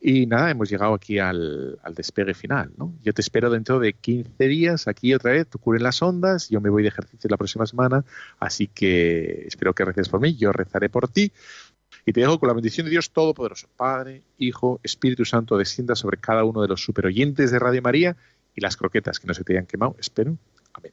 [0.00, 2.94] Y nada, hemos llegado aquí al, despegue final, ¿no?
[3.02, 6.60] Yo te espero dentro de 15 días aquí otra vez, tú curen las ondas, yo
[6.60, 8.04] me voy de ejercicio la próxima semana,
[8.38, 11.32] así que espero que reces por mí, yo rezaré por ti.
[12.04, 16.18] Y te dejo con la bendición de Dios Todopoderoso, Padre, Hijo, Espíritu Santo, descienda sobre
[16.18, 18.16] cada uno de los superoyentes de Radio María
[18.54, 20.36] y las croquetas que no se te hayan quemado, espero.
[20.74, 20.92] Amén.